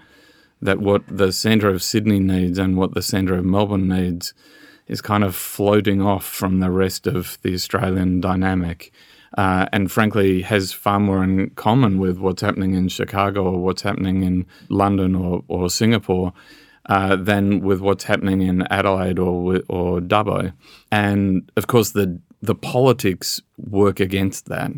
that 0.62 0.80
what 0.80 1.02
the 1.06 1.30
centre 1.30 1.68
of 1.68 1.82
Sydney 1.82 2.18
needs 2.18 2.58
and 2.58 2.78
what 2.78 2.94
the 2.94 3.02
centre 3.02 3.34
of 3.34 3.44
Melbourne 3.44 3.88
needs 3.88 4.32
is 4.86 5.00
kind 5.00 5.24
of 5.24 5.34
floating 5.34 6.02
off 6.02 6.24
from 6.24 6.60
the 6.60 6.70
rest 6.70 7.06
of 7.06 7.38
the 7.42 7.54
Australian 7.54 8.20
dynamic. 8.20 8.92
uh, 9.36 9.66
and 9.72 9.90
frankly 9.90 10.42
has 10.42 10.72
far 10.72 11.00
more 11.00 11.22
in 11.22 11.50
common 11.50 11.98
with 11.98 12.18
what's 12.18 12.42
happening 12.42 12.74
in 12.74 12.88
Chicago 12.88 13.44
or 13.44 13.58
what's 13.58 13.82
happening 13.82 14.22
in 14.22 14.46
London 14.68 15.14
or, 15.14 15.42
or 15.48 15.68
Singapore. 15.68 16.32
Uh, 16.86 17.16
than 17.16 17.60
with 17.60 17.80
what's 17.80 18.04
happening 18.04 18.42
in 18.42 18.60
Adelaide 18.70 19.18
or 19.18 19.62
or 19.70 20.00
Dubbo, 20.00 20.52
and 20.92 21.50
of 21.56 21.66
course 21.66 21.92
the 21.92 22.20
the 22.42 22.54
politics 22.54 23.40
work 23.56 24.00
against 24.00 24.50
that, 24.50 24.70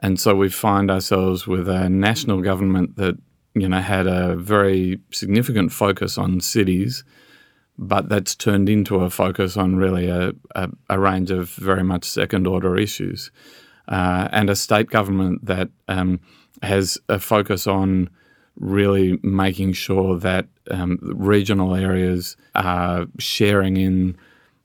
and 0.00 0.20
so 0.20 0.36
we 0.36 0.50
find 0.50 0.90
ourselves 0.90 1.46
with 1.46 1.66
a 1.66 1.88
national 1.88 2.42
government 2.42 2.96
that 2.96 3.16
you 3.54 3.66
know 3.66 3.80
had 3.80 4.06
a 4.06 4.36
very 4.36 5.00
significant 5.12 5.72
focus 5.72 6.18
on 6.18 6.42
cities, 6.42 7.04
but 7.78 8.08
that's 8.08 8.34
turned 8.34 8.68
into 8.68 8.96
a 8.96 9.10
focus 9.10 9.56
on 9.56 9.76
really 9.76 10.08
a, 10.08 10.32
a, 10.54 10.70
a 10.90 10.98
range 10.98 11.30
of 11.30 11.50
very 11.50 11.82
much 11.82 12.04
second 12.04 12.46
order 12.46 12.76
issues, 12.76 13.30
uh, 13.88 14.28
and 14.32 14.50
a 14.50 14.56
state 14.56 14.90
government 14.90 15.44
that 15.44 15.68
um, 15.88 16.20
has 16.62 16.98
a 17.08 17.18
focus 17.18 17.66
on 17.66 18.10
really 18.56 19.18
making 19.22 19.72
sure 19.72 20.18
that 20.18 20.46
um, 20.70 20.98
regional 21.02 21.74
areas 21.74 22.36
are 22.54 23.06
sharing 23.18 23.76
in 23.76 24.16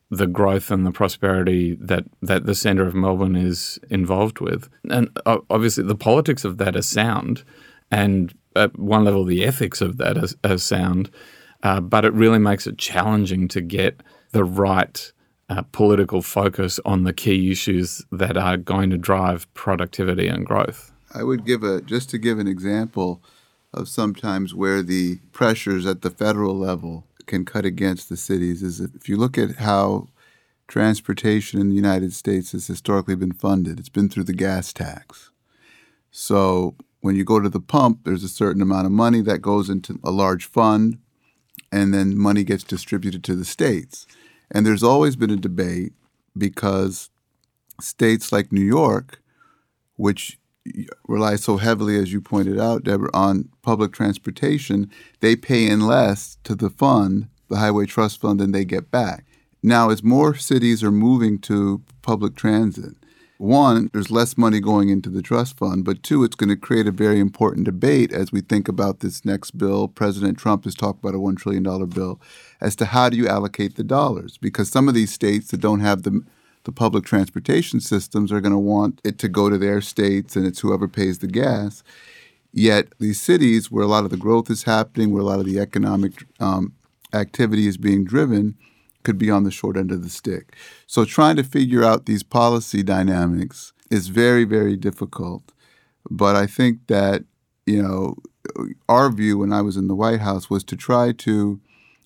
the 0.09 0.27
growth 0.27 0.71
and 0.71 0.85
the 0.85 0.91
prosperity 0.91 1.75
that, 1.79 2.03
that 2.21 2.45
the 2.45 2.55
centre 2.55 2.85
of 2.85 2.93
Melbourne 2.93 3.35
is 3.35 3.79
involved 3.89 4.39
with. 4.39 4.69
And 4.89 5.09
uh, 5.25 5.39
obviously, 5.49 5.83
the 5.83 5.95
politics 5.95 6.43
of 6.43 6.57
that 6.57 6.75
are 6.75 6.81
sound, 6.81 7.43
and 7.89 8.33
at 8.55 8.77
one 8.77 9.05
level, 9.05 9.23
the 9.23 9.45
ethics 9.45 9.81
of 9.81 9.97
that 9.97 10.17
are, 10.17 10.51
are 10.51 10.57
sound, 10.57 11.09
uh, 11.63 11.79
but 11.79 12.05
it 12.05 12.13
really 12.13 12.39
makes 12.39 12.67
it 12.67 12.77
challenging 12.77 13.47
to 13.49 13.61
get 13.61 14.01
the 14.31 14.43
right 14.43 15.11
uh, 15.49 15.63
political 15.71 16.21
focus 16.21 16.79
on 16.85 17.03
the 17.03 17.13
key 17.13 17.51
issues 17.51 18.03
that 18.11 18.37
are 18.37 18.57
going 18.57 18.89
to 18.89 18.97
drive 18.97 19.51
productivity 19.53 20.27
and 20.27 20.45
growth. 20.45 20.91
I 21.13 21.23
would 21.23 21.45
give 21.45 21.63
a, 21.63 21.81
just 21.81 22.09
to 22.11 22.17
give 22.17 22.39
an 22.39 22.47
example, 22.47 23.21
of 23.73 23.87
sometimes 23.87 24.53
where 24.53 24.81
the 24.81 25.17
pressures 25.31 25.85
at 25.85 26.01
the 26.01 26.09
federal 26.09 26.57
level 26.57 27.05
can 27.25 27.45
cut 27.45 27.65
against 27.65 28.09
the 28.09 28.17
cities 28.17 28.61
is 28.61 28.79
if 28.79 29.07
you 29.07 29.15
look 29.15 29.37
at 29.37 29.57
how 29.57 30.07
transportation 30.67 31.59
in 31.59 31.69
the 31.69 31.75
United 31.75 32.13
States 32.13 32.51
has 32.51 32.67
historically 32.67 33.15
been 33.15 33.31
funded, 33.31 33.79
it's 33.79 33.89
been 33.89 34.09
through 34.09 34.23
the 34.23 34.33
gas 34.33 34.73
tax. 34.73 35.31
So 36.11 36.75
when 36.99 37.15
you 37.15 37.23
go 37.23 37.39
to 37.39 37.49
the 37.49 37.59
pump, 37.59 38.01
there's 38.03 38.23
a 38.23 38.29
certain 38.29 38.61
amount 38.61 38.85
of 38.85 38.91
money 38.91 39.21
that 39.21 39.39
goes 39.39 39.69
into 39.69 39.99
a 40.03 40.11
large 40.11 40.45
fund, 40.45 40.97
and 41.71 41.93
then 41.93 42.17
money 42.17 42.43
gets 42.43 42.63
distributed 42.63 43.23
to 43.23 43.35
the 43.35 43.45
states. 43.45 44.05
And 44.49 44.65
there's 44.65 44.83
always 44.83 45.15
been 45.15 45.29
a 45.31 45.37
debate 45.37 45.93
because 46.37 47.09
states 47.79 48.31
like 48.31 48.51
New 48.51 48.61
York, 48.61 49.21
which 49.95 50.37
rely 51.07 51.35
so 51.35 51.57
heavily, 51.57 51.97
as 51.97 52.13
you 52.13 52.21
pointed 52.21 52.59
out, 52.59 52.83
Deborah, 52.83 53.09
on 53.13 53.49
public 53.61 53.91
transportation, 53.91 54.91
they 55.19 55.35
pay 55.35 55.67
in 55.67 55.81
less 55.81 56.37
to 56.43 56.55
the 56.55 56.69
fund, 56.69 57.29
the 57.49 57.57
Highway 57.57 57.85
Trust 57.85 58.21
Fund, 58.21 58.39
than 58.39 58.51
they 58.51 58.65
get 58.65 58.91
back. 58.91 59.25
Now, 59.63 59.89
as 59.89 60.03
more 60.03 60.35
cities 60.35 60.83
are 60.83 60.91
moving 60.91 61.39
to 61.39 61.83
public 62.01 62.35
transit, 62.35 62.95
one, 63.41 63.89
there's 63.91 64.11
less 64.11 64.37
money 64.37 64.59
going 64.59 64.89
into 64.89 65.09
the 65.09 65.21
trust 65.21 65.57
fund, 65.57 65.83
but 65.83 66.03
two, 66.03 66.23
it's 66.23 66.35
going 66.35 66.49
to 66.49 66.55
create 66.55 66.87
a 66.87 66.91
very 66.91 67.19
important 67.19 67.65
debate 67.65 68.13
as 68.13 68.31
we 68.31 68.41
think 68.41 68.67
about 68.67 68.99
this 68.99 69.25
next 69.25 69.57
bill. 69.57 69.87
President 69.87 70.37
Trump 70.37 70.63
has 70.65 70.75
talked 70.75 71.03
about 71.03 71.15
a 71.15 71.19
$1 71.19 71.37
trillion 71.37 71.63
bill 71.89 72.21
as 72.61 72.75
to 72.75 72.85
how 72.85 73.09
do 73.09 73.17
you 73.17 73.27
allocate 73.27 73.75
the 73.75 73.83
dollars? 73.83 74.37
Because 74.37 74.69
some 74.69 74.87
of 74.87 74.93
these 74.93 75.11
states 75.11 75.49
that 75.49 75.59
don't 75.59 75.79
have 75.79 76.03
the 76.03 76.23
the 76.63 76.71
public 76.71 77.03
transportation 77.03 77.79
systems 77.79 78.31
are 78.31 78.41
going 78.41 78.51
to 78.51 78.57
want 78.57 79.01
it 79.03 79.17
to 79.17 79.27
go 79.27 79.49
to 79.49 79.57
their 79.57 79.81
states 79.81 80.35
and 80.35 80.45
it's 80.45 80.59
whoever 80.59 80.87
pays 80.87 81.17
the 81.19 81.27
gas. 81.27 81.83
Yet 82.53 82.89
these 82.99 83.19
cities 83.19 83.71
where 83.71 83.83
a 83.83 83.87
lot 83.87 84.03
of 84.03 84.11
the 84.11 84.17
growth 84.17 84.49
is 84.49 84.63
happening, 84.63 85.11
where 85.11 85.21
a 85.21 85.25
lot 85.25 85.39
of 85.39 85.45
the 85.45 85.59
economic 85.59 86.25
um, 86.39 86.73
activity 87.13 87.67
is 87.67 87.77
being 87.77 88.03
driven, 88.03 88.55
could 89.03 89.17
be 89.17 89.29
on 89.29 89.43
the 89.43 89.51
short 89.51 89.77
end 89.77 89.91
of 89.91 90.03
the 90.03 90.09
stick. 90.09 90.55
So 90.87 91.05
trying 91.05 91.35
to 91.37 91.43
figure 91.43 91.83
out 91.83 92.05
these 92.05 92.23
policy 92.23 92.83
dynamics 92.83 93.73
is 93.89 94.07
very, 94.07 94.43
very 94.43 94.75
difficult. 94.75 95.51
But 96.09 96.35
I 96.35 96.47
think 96.47 96.87
that, 96.87 97.23
you 97.65 97.81
know, 97.81 98.15
our 98.89 99.11
view 99.11 99.37
when 99.37 99.53
I 99.53 99.61
was 99.61 99.77
in 99.77 99.87
the 99.87 99.95
White 99.95 100.21
House 100.21 100.49
was 100.49 100.63
to 100.65 100.75
try 100.75 101.11
to 101.11 101.59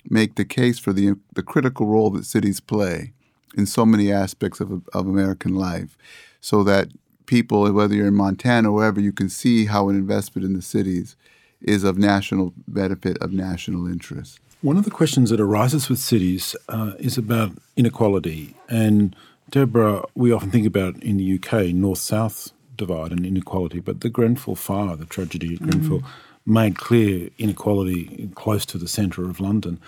make 0.09 0.35
the 0.35 0.45
case 0.45 0.79
for 0.79 0.93
the, 0.93 1.15
the 1.33 1.43
critical 1.43 1.87
role 1.87 2.09
that 2.11 2.25
cities 2.25 2.59
play 2.59 3.13
in 3.57 3.65
so 3.65 3.85
many 3.85 4.11
aspects 4.11 4.59
of, 4.59 4.87
of 4.93 5.07
American 5.07 5.55
life 5.55 5.97
so 6.41 6.63
that 6.63 6.89
people, 7.25 7.71
whether 7.71 7.95
you're 7.95 8.07
in 8.07 8.15
Montana 8.15 8.69
or 8.69 8.73
wherever, 8.73 8.99
you 8.99 9.11
can 9.11 9.29
see 9.29 9.65
how 9.65 9.89
an 9.89 9.95
investment 9.95 10.45
in 10.45 10.53
the 10.53 10.61
cities 10.61 11.15
is 11.61 11.83
of 11.83 11.97
national 11.97 12.53
benefit, 12.67 13.17
of 13.19 13.31
national 13.31 13.87
interest. 13.87 14.39
One 14.61 14.77
of 14.77 14.85
the 14.85 14.91
questions 14.91 15.29
that 15.29 15.39
arises 15.39 15.89
with 15.89 15.99
cities 15.99 16.55
uh, 16.69 16.93
is 16.97 17.17
about 17.17 17.51
inequality. 17.75 18.55
And 18.67 19.15
Deborah, 19.49 20.03
we 20.15 20.31
often 20.31 20.49
think 20.49 20.65
about 20.65 21.01
in 21.03 21.17
the 21.17 21.35
UK 21.35 21.67
north 21.73 21.99
south 21.99 22.51
divide 22.75 23.11
and 23.11 23.25
inequality, 23.25 23.79
but 23.79 24.01
the 24.01 24.09
Grenfell 24.09 24.55
fire, 24.55 24.95
the 24.95 25.05
tragedy 25.05 25.55
at 25.55 25.61
Grenfell, 25.61 25.99
mm. 25.99 26.05
made 26.45 26.77
clear 26.77 27.29
inequality 27.37 28.29
close 28.35 28.65
to 28.67 28.77
the 28.77 28.87
centre 28.87 29.29
of 29.29 29.39
London. 29.39 29.79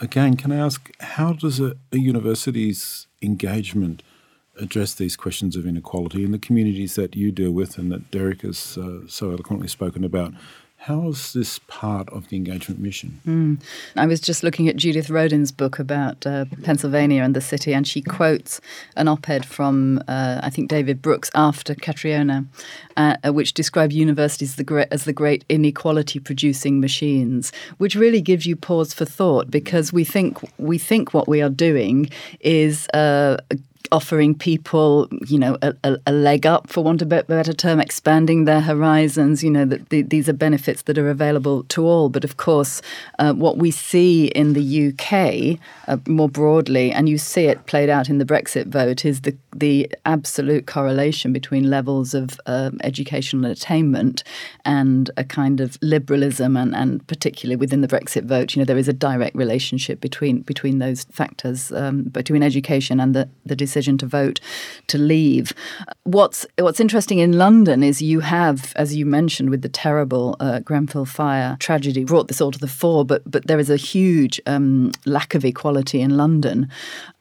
Again, 0.00 0.36
can 0.36 0.50
I 0.50 0.56
ask, 0.56 0.90
how 1.00 1.32
does 1.34 1.60
a, 1.60 1.76
a 1.92 1.98
university's 1.98 3.06
engagement 3.20 4.02
address 4.60 4.94
these 4.94 5.16
questions 5.16 5.56
of 5.56 5.66
inequality 5.66 6.24
in 6.24 6.32
the 6.32 6.38
communities 6.38 6.94
that 6.96 7.14
you 7.16 7.32
deal 7.32 7.52
with 7.52 7.78
and 7.78 7.90
that 7.92 8.10
Derek 8.10 8.42
has 8.42 8.76
uh, 8.76 9.06
so 9.06 9.30
eloquently 9.30 9.68
spoken 9.68 10.04
about? 10.04 10.34
How 10.86 11.06
is 11.10 11.32
this 11.32 11.60
part 11.60 12.08
of 12.08 12.28
the 12.28 12.36
engagement 12.36 12.80
mission? 12.80 13.20
Mm. 13.24 13.62
I 13.96 14.04
was 14.04 14.20
just 14.20 14.42
looking 14.42 14.66
at 14.68 14.74
Judith 14.74 15.10
Rodin's 15.10 15.52
book 15.52 15.78
about 15.78 16.26
uh, 16.26 16.46
Pennsylvania 16.64 17.22
and 17.22 17.36
the 17.36 17.40
city, 17.40 17.72
and 17.72 17.86
she 17.86 18.02
quotes 18.02 18.60
an 18.96 19.06
op 19.06 19.28
ed 19.28 19.46
from, 19.46 20.02
uh, 20.08 20.40
I 20.42 20.50
think, 20.50 20.68
David 20.68 21.00
Brooks 21.00 21.30
after 21.36 21.76
Katrina, 21.76 22.46
uh, 22.96 23.14
which 23.26 23.54
described 23.54 23.92
universities 23.92 24.58
as 24.90 25.04
the 25.04 25.12
great 25.12 25.44
inequality 25.48 26.18
producing 26.18 26.80
machines, 26.80 27.52
which 27.78 27.94
really 27.94 28.20
gives 28.20 28.44
you 28.44 28.56
pause 28.56 28.92
for 28.92 29.04
thought 29.04 29.52
because 29.52 29.92
we 29.92 30.02
think, 30.02 30.40
we 30.58 30.78
think 30.78 31.14
what 31.14 31.28
we 31.28 31.40
are 31.40 31.48
doing 31.48 32.10
is 32.40 32.88
uh, 32.88 33.36
offering 33.90 34.34
people, 34.34 35.08
you 35.26 35.38
know, 35.38 35.56
a, 35.62 35.74
a, 35.84 35.96
a, 36.06 36.12
leg 36.12 36.46
up, 36.46 36.68
for 36.68 36.82
want 36.82 37.02
of 37.02 37.12
a 37.12 37.22
better 37.24 37.52
term, 37.52 37.80
expanding 37.80 38.44
their 38.44 38.60
horizons. 38.60 39.42
You 39.42 39.50
know, 39.50 39.64
that 39.64 39.88
the, 39.90 40.02
these 40.02 40.28
are 40.28 40.34
benefits 40.34 40.82
that 40.82 40.98
are 40.98 41.10
available 41.10 41.64
to 41.64 41.84
all. 41.84 42.08
But 42.08 42.24
of 42.24 42.36
course, 42.36 42.82
uh, 43.18 43.32
what 43.32 43.58
we 43.58 43.70
see 43.70 44.26
in 44.28 44.52
the 44.52 44.88
UK 44.88 45.58
uh, 45.88 45.96
more 46.06 46.28
broadly, 46.28 46.92
and 46.92 47.08
you 47.08 47.18
see 47.18 47.46
it 47.46 47.66
played 47.66 47.88
out 47.88 48.08
in 48.08 48.18
the 48.18 48.24
Brexit 48.24 48.66
vote, 48.66 49.04
is 49.04 49.22
the 49.22 49.36
the 49.54 49.90
absolute 50.06 50.66
correlation 50.66 51.32
between 51.32 51.68
levels 51.68 52.14
of 52.14 52.40
um, 52.46 52.78
educational 52.82 53.50
attainment 53.50 54.24
and 54.64 55.10
a 55.16 55.24
kind 55.24 55.60
of 55.60 55.78
liberalism, 55.82 56.56
and, 56.56 56.74
and 56.74 57.06
particularly 57.06 57.56
within 57.56 57.80
the 57.80 57.88
Brexit 57.88 58.24
vote, 58.24 58.54
you 58.54 58.60
know, 58.60 58.64
there 58.64 58.78
is 58.78 58.88
a 58.88 58.92
direct 58.92 59.36
relationship 59.36 60.00
between 60.00 60.42
between 60.42 60.78
those 60.78 61.04
factors, 61.04 61.72
um, 61.72 62.04
between 62.04 62.42
education 62.42 63.00
and 63.00 63.14
the 63.14 63.28
the 63.44 63.56
decision 63.72 63.96
to 63.98 64.06
vote 64.06 64.40
to 64.86 64.98
leave. 64.98 65.54
What's 66.04 66.46
what's 66.58 66.80
interesting 66.80 67.18
in 67.18 67.32
London 67.38 67.82
is 67.82 68.02
you 68.02 68.20
have, 68.20 68.72
as 68.76 68.94
you 68.94 69.06
mentioned, 69.06 69.48
with 69.50 69.62
the 69.62 69.68
terrible 69.68 70.36
uh, 70.40 70.60
Grenfell 70.60 71.06
fire 71.06 71.56
tragedy, 71.58 72.04
brought 72.04 72.28
this 72.28 72.40
all 72.40 72.52
to 72.52 72.58
the 72.58 72.68
fore. 72.68 73.04
But 73.04 73.22
but 73.30 73.46
there 73.46 73.58
is 73.58 73.70
a 73.70 73.76
huge 73.76 74.40
um, 74.46 74.92
lack 75.06 75.34
of 75.34 75.44
equality 75.44 76.00
in 76.00 76.16
London. 76.16 76.68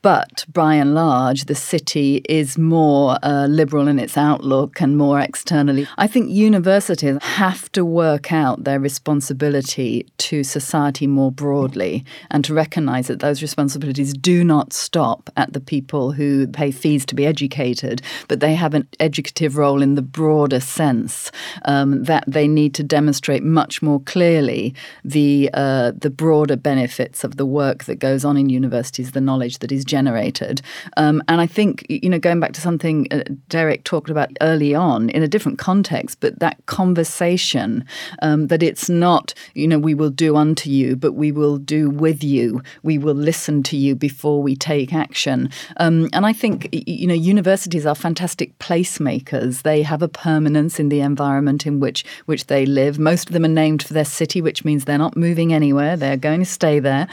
But 0.01 0.45
by 0.51 0.75
and 0.75 0.95
large, 0.95 1.45
the 1.45 1.55
city 1.55 2.23
is 2.27 2.57
more 2.57 3.17
uh, 3.21 3.45
liberal 3.45 3.87
in 3.87 3.99
its 3.99 4.17
outlook 4.17 4.81
and 4.81 4.97
more 4.97 5.19
externally. 5.19 5.87
I 5.97 6.07
think 6.07 6.31
universities 6.31 7.17
have 7.21 7.71
to 7.73 7.85
work 7.85 8.33
out 8.33 8.63
their 8.63 8.79
responsibility 8.79 10.07
to 10.17 10.43
society 10.43 11.05
more 11.05 11.31
broadly 11.31 12.03
and 12.31 12.43
to 12.45 12.53
recognize 12.53 13.07
that 13.07 13.19
those 13.19 13.43
responsibilities 13.43 14.13
do 14.13 14.43
not 14.43 14.73
stop 14.73 15.29
at 15.37 15.53
the 15.53 15.59
people 15.59 16.13
who 16.13 16.47
pay 16.47 16.71
fees 16.71 17.05
to 17.05 17.15
be 17.15 17.25
educated, 17.25 18.01
but 18.27 18.39
they 18.39 18.55
have 18.55 18.73
an 18.73 18.87
educative 18.99 19.55
role 19.55 19.83
in 19.83 19.93
the 19.95 20.01
broader 20.01 20.59
sense 20.59 21.31
um, 21.65 22.03
that 22.05 22.23
they 22.27 22.47
need 22.47 22.73
to 22.73 22.83
demonstrate 22.83 23.43
much 23.43 23.81
more 23.81 23.99
clearly 24.01 24.73
the 25.03 25.49
uh, 25.53 25.91
the 25.95 26.09
broader 26.09 26.55
benefits 26.55 27.23
of 27.23 27.37
the 27.37 27.45
work 27.45 27.83
that 27.83 27.95
goes 27.95 28.25
on 28.25 28.37
in 28.37 28.49
universities, 28.49 29.11
the 29.11 29.21
knowledge 29.21 29.59
that 29.59 29.71
is 29.71 29.85
generated. 29.95 30.61
Um, 31.03 31.21
and 31.27 31.37
I 31.45 31.47
think, 31.57 31.85
you 31.89 32.09
know, 32.11 32.19
going 32.27 32.39
back 32.39 32.53
to 32.53 32.61
something 32.61 32.97
uh, 33.11 33.23
Derek 33.49 33.83
talked 33.83 34.09
about 34.09 34.29
early 34.49 34.73
on 34.73 35.09
in 35.09 35.21
a 35.23 35.27
different 35.27 35.59
context, 35.59 36.13
but 36.23 36.39
that 36.39 36.57
conversation 36.65 37.85
um, 38.27 38.47
that 38.47 38.63
it's 38.63 38.87
not, 38.89 39.33
you 39.53 39.67
know, 39.67 39.79
we 39.89 39.95
will 40.01 40.13
do 40.25 40.29
unto 40.43 40.69
you, 40.69 40.95
but 40.95 41.13
we 41.23 41.31
will 41.39 41.57
do 41.57 41.89
with 42.05 42.23
you. 42.23 42.61
We 42.83 42.97
will 42.97 43.19
listen 43.31 43.63
to 43.63 43.75
you 43.77 43.91
before 43.95 44.39
we 44.47 44.55
take 44.55 44.93
action. 45.05 45.49
Um, 45.83 46.09
and 46.13 46.25
I 46.31 46.33
think, 46.41 46.55
you 46.71 47.07
know, 47.07 47.19
universities 47.35 47.85
are 47.85 47.95
fantastic 47.95 48.57
placemakers. 48.59 49.63
They 49.63 49.81
have 49.83 50.01
a 50.01 50.13
permanence 50.27 50.79
in 50.79 50.89
the 50.89 51.01
environment 51.01 51.65
in 51.65 51.79
which 51.83 52.05
which 52.31 52.43
they 52.47 52.65
live. 52.65 52.93
Most 53.11 53.29
of 53.29 53.33
them 53.33 53.45
are 53.49 53.59
named 53.63 53.81
for 53.83 53.93
their 53.93 54.11
city, 54.21 54.39
which 54.41 54.63
means 54.67 54.85
they're 54.85 55.05
not 55.07 55.17
moving 55.27 55.49
anywhere. 55.61 55.93
They're 55.97 56.25
going 56.29 56.41
to 56.45 56.51
stay 56.59 56.79
there. 56.79 57.05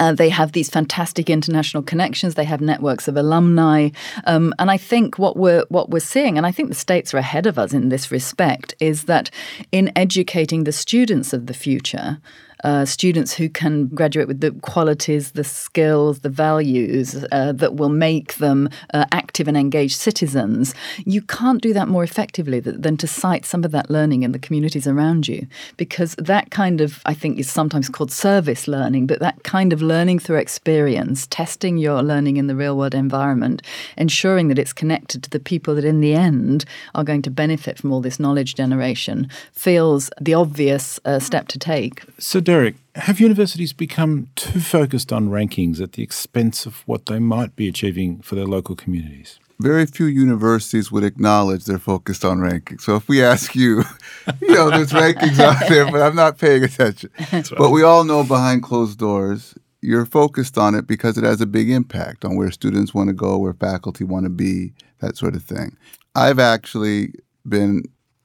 Uh, 0.00 0.12
they 0.22 0.30
have 0.30 0.50
these 0.52 0.70
fantastic 0.78 1.26
international 1.28 1.82
connections. 1.82 2.21
They 2.22 2.44
have 2.44 2.60
networks 2.60 3.08
of 3.08 3.16
alumni, 3.16 3.90
um, 4.24 4.54
and 4.58 4.70
I 4.70 4.76
think 4.76 5.18
what 5.18 5.36
we're 5.36 5.64
what 5.68 5.90
we're 5.90 6.00
seeing, 6.00 6.36
and 6.36 6.46
I 6.46 6.52
think 6.52 6.68
the 6.68 6.74
states 6.74 7.12
are 7.12 7.18
ahead 7.18 7.46
of 7.46 7.58
us 7.58 7.72
in 7.72 7.88
this 7.88 8.10
respect, 8.10 8.74
is 8.80 9.04
that 9.04 9.30
in 9.70 9.92
educating 9.96 10.64
the 10.64 10.72
students 10.72 11.32
of 11.32 11.46
the 11.46 11.54
future 11.54 12.18
uh, 12.62 12.84
students 12.84 13.34
who 13.34 13.48
can 13.48 13.86
graduate 13.88 14.28
with 14.28 14.40
the 14.40 14.52
qualities, 14.62 15.32
the 15.32 15.44
skills, 15.44 16.20
the 16.20 16.28
values 16.28 17.24
uh, 17.32 17.52
that 17.52 17.74
will 17.74 17.88
make 17.88 18.34
them 18.34 18.68
uh, 18.94 19.04
active 19.12 19.48
and 19.48 19.56
engaged 19.56 19.98
citizens, 19.98 20.74
you 21.04 21.22
can't 21.22 21.62
do 21.62 21.72
that 21.72 21.88
more 21.88 22.04
effectively 22.04 22.60
than 22.60 22.96
to 22.96 23.06
cite 23.06 23.44
some 23.44 23.64
of 23.64 23.70
that 23.72 23.90
learning 23.90 24.22
in 24.22 24.32
the 24.32 24.38
communities 24.38 24.86
around 24.86 25.28
you. 25.28 25.46
Because 25.76 26.14
that 26.16 26.50
kind 26.50 26.80
of, 26.80 27.02
I 27.06 27.14
think, 27.14 27.38
is 27.38 27.50
sometimes 27.50 27.88
called 27.88 28.12
service 28.12 28.68
learning, 28.68 29.06
but 29.06 29.20
that 29.20 29.42
kind 29.42 29.72
of 29.72 29.82
learning 29.82 30.20
through 30.20 30.36
experience, 30.36 31.26
testing 31.28 31.78
your 31.78 32.02
learning 32.02 32.36
in 32.36 32.46
the 32.46 32.56
real 32.56 32.76
world 32.76 32.94
environment, 32.94 33.62
ensuring 33.96 34.48
that 34.48 34.58
it's 34.58 34.72
connected 34.72 35.22
to 35.22 35.30
the 35.30 35.40
people 35.40 35.74
that 35.74 35.84
in 35.84 36.00
the 36.00 36.14
end 36.14 36.64
are 36.94 37.04
going 37.04 37.22
to 37.22 37.30
benefit 37.30 37.78
from 37.78 37.92
all 37.92 38.00
this 38.00 38.20
knowledge 38.20 38.54
generation, 38.54 39.28
feels 39.52 40.10
the 40.20 40.34
obvious 40.34 41.00
uh, 41.04 41.18
step 41.18 41.48
to 41.48 41.58
take. 41.58 42.02
So, 42.18 42.40
Derek, 42.52 42.74
have 42.96 43.18
universities 43.18 43.72
become 43.72 44.28
too 44.34 44.60
focused 44.60 45.10
on 45.10 45.30
rankings 45.30 45.80
at 45.80 45.92
the 45.92 46.02
expense 46.02 46.66
of 46.66 46.86
what 46.86 47.06
they 47.06 47.18
might 47.18 47.56
be 47.56 47.66
achieving 47.66 48.20
for 48.20 48.34
their 48.34 48.44
local 48.44 48.76
communities? 48.76 49.40
Very 49.58 49.86
few 49.86 50.04
universities 50.04 50.92
would 50.92 51.02
acknowledge 51.02 51.64
they're 51.64 51.78
focused 51.78 52.26
on 52.26 52.40
rankings. 52.40 52.82
So 52.82 52.94
if 52.94 53.08
we 53.08 53.22
ask 53.22 53.56
you, 53.56 53.84
you 54.42 54.54
know, 54.54 54.68
there's 54.68 54.92
rankings 54.92 55.38
out 55.38 55.66
there, 55.66 55.90
but 55.90 56.02
I'm 56.02 56.14
not 56.14 56.36
paying 56.36 56.62
attention. 56.62 57.08
Right. 57.32 57.48
But 57.56 57.70
we 57.70 57.84
all 57.84 58.04
know 58.04 58.22
behind 58.22 58.62
closed 58.62 58.98
doors, 58.98 59.54
you're 59.80 60.04
focused 60.04 60.58
on 60.58 60.74
it 60.74 60.86
because 60.86 61.16
it 61.16 61.24
has 61.24 61.40
a 61.40 61.46
big 61.46 61.70
impact 61.70 62.22
on 62.22 62.36
where 62.36 62.50
students 62.50 62.92
want 62.92 63.08
to 63.08 63.14
go, 63.14 63.38
where 63.38 63.54
faculty 63.54 64.04
want 64.04 64.24
to 64.24 64.30
be, 64.30 64.74
that 64.98 65.16
sort 65.16 65.36
of 65.36 65.42
thing. 65.42 65.74
I've 66.14 66.38
actually 66.38 67.14
been 67.48 67.84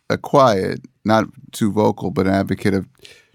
a 0.09 0.17
quiet, 0.17 0.81
not 1.05 1.29
too 1.53 1.71
vocal, 1.71 2.11
but 2.11 2.27
an 2.27 2.33
advocate 2.33 2.73
of 2.73 2.87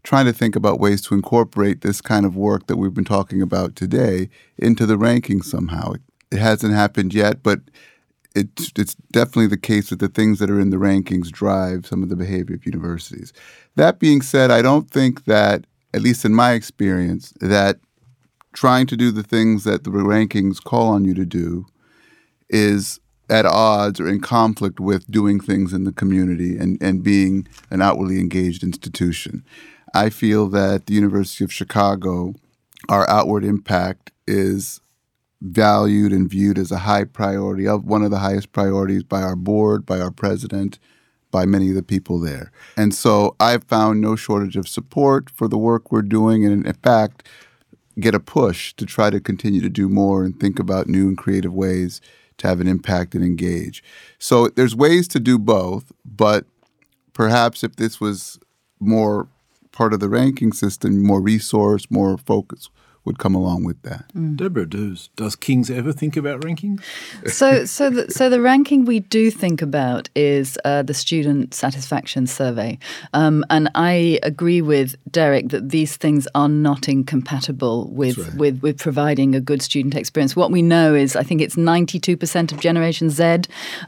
trying 0.02 0.26
to 0.26 0.32
think 0.32 0.56
about 0.56 0.80
ways 0.80 1.00
to 1.02 1.14
incorporate 1.14 1.80
this 1.80 2.00
kind 2.00 2.26
of 2.26 2.36
work 2.36 2.66
that 2.66 2.76
we've 2.76 2.94
been 2.94 3.04
talking 3.04 3.40
about 3.40 3.76
today 3.76 4.28
into 4.58 4.86
the 4.86 4.96
rankings 4.96 5.44
somehow. 5.44 5.92
It, 5.92 6.38
hasn't 6.38 6.72
happened 6.72 7.12
yet, 7.12 7.42
but 7.42 7.60
it's, 8.34 8.72
it's 8.76 8.94
definitely 9.12 9.48
the 9.48 9.58
case 9.58 9.90
that 9.90 9.98
the 9.98 10.08
things 10.08 10.38
that 10.38 10.50
are 10.50 10.58
in 10.58 10.70
the 10.70 10.78
rankings 10.78 11.30
drive 11.30 11.86
some 11.86 12.02
of 12.02 12.08
the 12.08 12.16
behavior 12.16 12.56
of 12.56 12.64
universities. 12.64 13.34
That 13.76 13.98
being 13.98 14.22
said, 14.22 14.50
I 14.50 14.62
don't 14.62 14.90
think 14.90 15.26
that, 15.26 15.66
at 15.92 16.00
least 16.00 16.24
in 16.24 16.34
my 16.34 16.52
experience, 16.52 17.34
that 17.40 17.78
trying 18.54 18.86
to 18.86 18.96
do 18.96 19.10
the 19.10 19.22
things 19.22 19.64
that 19.64 19.84
the 19.84 19.90
rankings 19.90 20.62
call 20.62 20.88
on 20.88 21.04
you 21.04 21.12
to 21.14 21.26
do 21.26 21.66
is 22.48 22.98
at 23.28 23.46
odds 23.46 24.00
or 24.00 24.08
in 24.08 24.20
conflict 24.20 24.80
with 24.80 25.10
doing 25.10 25.40
things 25.40 25.72
in 25.72 25.84
the 25.84 25.92
community 25.92 26.56
and, 26.58 26.80
and 26.82 27.02
being 27.02 27.46
an 27.70 27.80
outwardly 27.80 28.20
engaged 28.20 28.62
institution. 28.62 29.44
I 29.94 30.10
feel 30.10 30.48
that 30.48 30.86
the 30.86 30.94
University 30.94 31.44
of 31.44 31.52
Chicago, 31.52 32.34
our 32.88 33.08
outward 33.08 33.44
impact 33.44 34.10
is 34.26 34.80
valued 35.40 36.12
and 36.12 36.30
viewed 36.30 36.56
as 36.58 36.70
a 36.70 36.78
high 36.78 37.04
priority, 37.04 37.66
of 37.66 37.84
one 37.84 38.02
of 38.02 38.10
the 38.10 38.20
highest 38.20 38.52
priorities 38.52 39.02
by 39.02 39.20
our 39.22 39.36
board, 39.36 39.84
by 39.84 40.00
our 40.00 40.10
president, 40.10 40.78
by 41.30 41.44
many 41.44 41.70
of 41.70 41.74
the 41.74 41.82
people 41.82 42.20
there. 42.20 42.52
And 42.76 42.94
so 42.94 43.34
I've 43.40 43.64
found 43.64 44.00
no 44.00 44.14
shortage 44.14 44.56
of 44.56 44.68
support 44.68 45.30
for 45.30 45.48
the 45.48 45.58
work 45.58 45.90
we're 45.90 46.02
doing, 46.02 46.44
and 46.44 46.64
in 46.64 46.72
fact, 46.74 47.28
get 47.98 48.14
a 48.14 48.20
push 48.20 48.72
to 48.74 48.86
try 48.86 49.10
to 49.10 49.20
continue 49.20 49.60
to 49.60 49.68
do 49.68 49.88
more 49.88 50.24
and 50.24 50.38
think 50.38 50.58
about 50.58 50.88
new 50.88 51.08
and 51.08 51.18
creative 51.18 51.52
ways 51.52 52.00
to 52.38 52.46
have 52.46 52.60
an 52.60 52.68
impact 52.68 53.14
and 53.14 53.24
engage. 53.24 53.82
So 54.18 54.48
there's 54.48 54.74
ways 54.74 55.08
to 55.08 55.20
do 55.20 55.38
both, 55.38 55.92
but 56.04 56.46
perhaps 57.12 57.64
if 57.64 57.76
this 57.76 58.00
was 58.00 58.38
more 58.80 59.28
part 59.72 59.92
of 59.92 60.00
the 60.00 60.08
ranking 60.08 60.52
system, 60.52 61.02
more 61.02 61.20
resource, 61.20 61.90
more 61.90 62.16
focus 62.18 62.68
would 63.04 63.18
come 63.18 63.34
along 63.34 63.64
with 63.64 63.82
that. 63.82 64.04
Mm. 64.14 64.36
Deborah, 64.36 64.68
does 64.68 65.08
does 65.16 65.34
King's 65.34 65.70
ever 65.70 65.92
think 65.92 66.16
about 66.16 66.44
ranking? 66.44 66.78
so, 67.26 67.64
so 67.64 67.90
the, 67.90 68.10
so 68.10 68.30
the 68.30 68.40
ranking 68.40 68.84
we 68.84 69.00
do 69.00 69.30
think 69.30 69.60
about 69.60 70.08
is 70.14 70.56
uh, 70.64 70.82
the 70.82 70.94
student 70.94 71.52
satisfaction 71.54 72.26
survey, 72.26 72.78
um, 73.12 73.44
and 73.50 73.68
I 73.74 74.20
agree 74.22 74.62
with 74.62 74.94
Derek 75.10 75.48
that 75.48 75.70
these 75.70 75.96
things 75.96 76.28
are 76.34 76.48
not 76.48 76.88
incompatible 76.88 77.88
with 77.90 78.18
right. 78.18 78.34
with 78.34 78.62
with 78.62 78.78
providing 78.78 79.34
a 79.34 79.40
good 79.40 79.62
student 79.62 79.96
experience. 79.96 80.36
What 80.36 80.52
we 80.52 80.62
know 80.62 80.94
is, 80.94 81.16
I 81.16 81.24
think 81.24 81.40
it's 81.40 81.56
ninety 81.56 81.98
two 81.98 82.16
percent 82.16 82.52
of 82.52 82.60
Generation 82.60 83.10
Z 83.10 83.22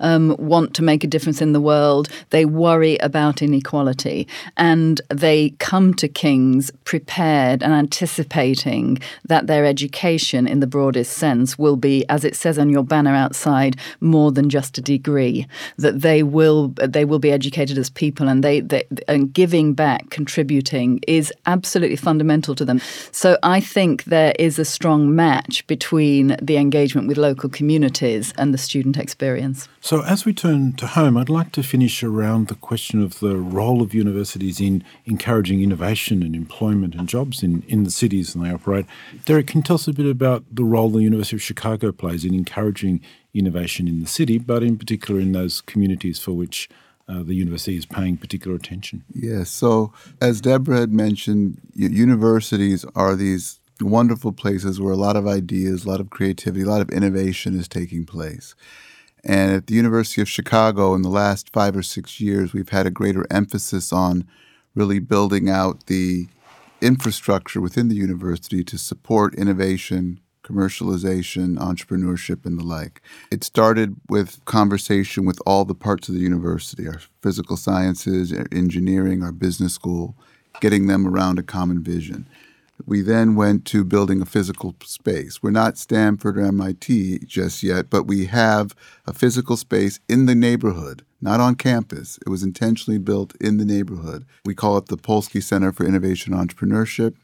um, 0.01 0.35
want 0.39 0.75
to 0.75 0.83
make 0.83 1.05
a 1.05 1.07
difference 1.07 1.41
in 1.41 1.53
the 1.53 1.61
world. 1.61 2.09
They 2.31 2.45
worry 2.45 2.97
about 2.99 3.43
inequality, 3.43 4.27
and 4.57 5.01
they 5.09 5.51
come 5.61 5.95
to 5.95 6.09
King's 6.09 6.73
prepared 6.85 7.63
and 7.63 7.73
anticipating 7.73 8.99
that 9.25 9.47
their 9.47 9.65
education, 9.65 10.47
in 10.47 10.61
the 10.61 10.67
broadest 10.67 11.13
sense, 11.13 11.59
will 11.59 11.77
be, 11.77 12.05
as 12.09 12.25
it 12.25 12.37
says 12.37 12.59
on 12.59 12.71
your 12.71 12.85
banner 12.85 13.15
outside, 13.15 13.77
more 14.01 14.33
than 14.33 14.51
just 14.51 14.79
a 14.79 14.81
degree. 14.81 15.47
That 15.79 16.01
they 16.01 16.23
will 16.23 16.69
they 16.83 17.05
will 17.05 17.19
be 17.19 17.33
educated 17.33 17.79
as 17.79 17.91
people, 17.91 18.29
and 18.29 18.43
they, 18.43 18.61
they 18.61 18.85
and 19.09 19.33
giving 19.33 19.75
back, 19.75 20.11
contributing 20.11 21.01
is 21.07 21.33
absolutely 21.47 21.97
fundamental 21.97 22.55
to 22.55 22.65
them. 22.65 22.81
So 23.13 23.39
I 23.43 23.61
think 23.61 24.05
there 24.05 24.35
is 24.39 24.59
a 24.59 24.65
strong 24.65 25.15
match 25.15 25.67
between 25.67 26.37
the 26.41 26.57
engagement 26.57 27.09
with 27.09 27.17
local 27.17 27.49
communities 27.49 28.33
and 28.39 28.53
the 28.53 28.59
student 28.59 28.97
experience. 28.97 29.69
So 29.85 30.03
as 30.03 30.25
we 30.25 30.33
turn 30.33 30.73
to 30.77 30.87
home, 30.87 31.19
I'd 31.19 31.29
like 31.29 31.53
to 31.53 31.63
finish 31.63 32.03
around 32.03 32.49
the 32.49 32.55
question 32.55 33.03
of 33.03 33.21
the 33.21 33.37
role 33.37 33.83
of 33.83 33.93
universities 33.93 34.59
in 34.59 34.83
encouraging 35.05 35.63
innovation 35.63 36.23
and 36.23 36.35
employment 36.35 36.95
and 36.95 37.07
jobs 37.07 37.43
in, 37.43 37.65
in 37.69 37.85
the 37.85 37.91
cities 37.91 38.35
and 38.35 38.43
they 38.43 38.51
operate. 38.51 38.87
Derek, 39.27 39.49
can 39.49 39.59
you 39.59 39.63
tell 39.63 39.75
us 39.75 39.87
a 39.87 39.93
bit 39.93 40.07
about 40.07 40.43
the 40.51 40.65
role 40.65 40.89
the 40.89 41.03
University 41.03 41.37
of 41.37 41.43
Chicago 41.43 41.93
plays 41.93 42.25
in 42.25 42.33
encouraging 42.33 43.03
innovation 43.35 43.87
in 43.87 44.01
the 44.01 44.07
city, 44.07 44.39
but 44.39 44.63
in 44.63 44.79
particular 44.79 45.21
in 45.21 45.33
those 45.33 45.61
communities 45.61 46.19
for 46.19 46.33
which 46.33 46.67
uh, 47.07 47.23
the 47.23 47.35
university 47.35 47.77
is 47.77 47.85
paying 47.85 48.17
particular 48.17 48.57
attention? 48.57 49.05
Yes. 49.13 49.51
So, 49.51 49.93
as 50.19 50.41
Deborah 50.41 50.81
had 50.81 50.95
mentioned, 50.95 51.61
universities 51.75 52.87
are 52.97 53.15
these 53.15 53.61
wonderful 53.83 54.33
places 54.33 54.81
where 54.81 54.95
a 54.95 54.97
lot 54.97 55.17
of 55.17 55.27
ideas, 55.27 55.85
a 55.85 55.91
lot 55.91 56.01
of 56.01 56.09
creativity, 56.09 56.63
a 56.63 56.69
lot 56.69 56.81
of 56.81 56.89
innovation 56.89 57.55
is 57.55 57.69
taking 57.69 58.07
place. 58.07 58.55
And 59.25 59.53
at 59.53 59.67
the 59.67 59.75
University 59.75 60.21
of 60.21 60.29
Chicago, 60.29 60.95
in 60.95 61.03
the 61.03 61.09
last 61.09 61.51
five 61.51 61.77
or 61.77 61.83
six 61.83 62.21
years, 62.21 62.53
we've 62.53 62.69
had 62.69 62.87
a 62.87 62.91
greater 62.91 63.27
emphasis 63.31 63.93
on 63.93 64.27
really 64.75 64.99
building 64.99 65.49
out 65.49 65.87
the 65.87 66.27
infrastructure 66.81 67.61
within 67.61 67.89
the 67.89 67.95
university 67.95 68.63
to 68.65 68.77
support 68.77 69.35
innovation, 69.35 70.21
commercialization, 70.43 71.57
entrepreneurship, 71.57 72.45
and 72.45 72.59
the 72.59 72.65
like. 72.65 73.01
It 73.31 73.43
started 73.43 73.97
with 74.11 74.45
conversation 74.45 75.25
with 75.25 75.41
all 75.47 75.65
the 75.65 75.75
parts 75.75 76.09
of 76.09 76.15
the 76.15 76.21
university 76.21 76.87
our 76.87 77.01
physical 77.23 77.57
sciences, 77.57 78.33
our 78.33 78.47
engineering, 78.53 79.23
our 79.23 79.33
business 79.33 79.73
school, 79.73 80.15
getting 80.61 80.87
them 80.87 81.07
around 81.07 81.39
a 81.39 81.43
common 81.43 81.83
vision. 81.83 82.27
We 82.87 83.03
then 83.03 83.35
went 83.35 83.65
to 83.67 83.85
building 83.85 84.21
a 84.21 84.27
physical 84.27 84.75
space. 84.85 85.43
We're 85.43 85.51
not 85.51 85.79
Stanford 85.79 86.37
or 86.37 86.43
MIT 86.43 87.21
just 87.27 87.63
yet, 87.63 87.89
but 87.89 88.05
we 88.05 88.27
have 88.27 88.75
a 89.07 89.15
physical 89.15 89.57
space 89.57 90.01
in 90.09 90.27
the 90.27 90.35
neighborhood, 90.35 91.05
not 91.21 91.41
on 91.41 91.55
campus. 91.55 92.19
It 92.27 92.29
was 92.29 92.43
intentionally 92.43 92.99
built 92.99 93.35
in 93.37 93.59
the 93.59 93.65
neighborhood. 93.65 94.27
We 94.45 94.55
call 94.55 94.77
it 94.77 94.87
the 94.87 94.97
Polsky 94.97 95.43
Center 95.43 95.73
for 95.73 95.87
Innovation 95.87 96.35
Entrepreneurship, 96.35 97.15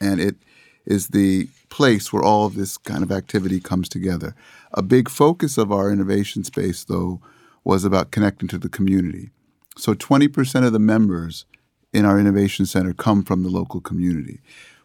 and 0.00 0.20
it 0.20 0.36
is 0.84 1.08
the 1.08 1.48
place 1.70 2.12
where 2.12 2.22
all 2.22 2.46
of 2.46 2.54
this 2.54 2.76
kind 2.76 3.02
of 3.02 3.12
activity 3.12 3.60
comes 3.60 3.88
together. 3.88 4.34
A 4.72 4.82
big 4.82 5.08
focus 5.08 5.56
of 5.58 5.70
our 5.70 5.90
innovation 5.90 6.44
space, 6.44 6.84
though, 6.84 7.20
was 7.62 7.84
about 7.84 8.10
connecting 8.10 8.48
to 8.48 8.58
the 8.58 8.68
community. 8.68 9.30
So 9.76 9.94
20% 9.94 10.66
of 10.66 10.72
the 10.72 10.78
members 10.78 11.44
in 11.92 12.04
our 12.04 12.18
innovation 12.18 12.66
center 12.66 12.92
come 12.92 13.22
from 13.22 13.42
the 13.42 13.48
local 13.48 13.80
community 13.80 14.40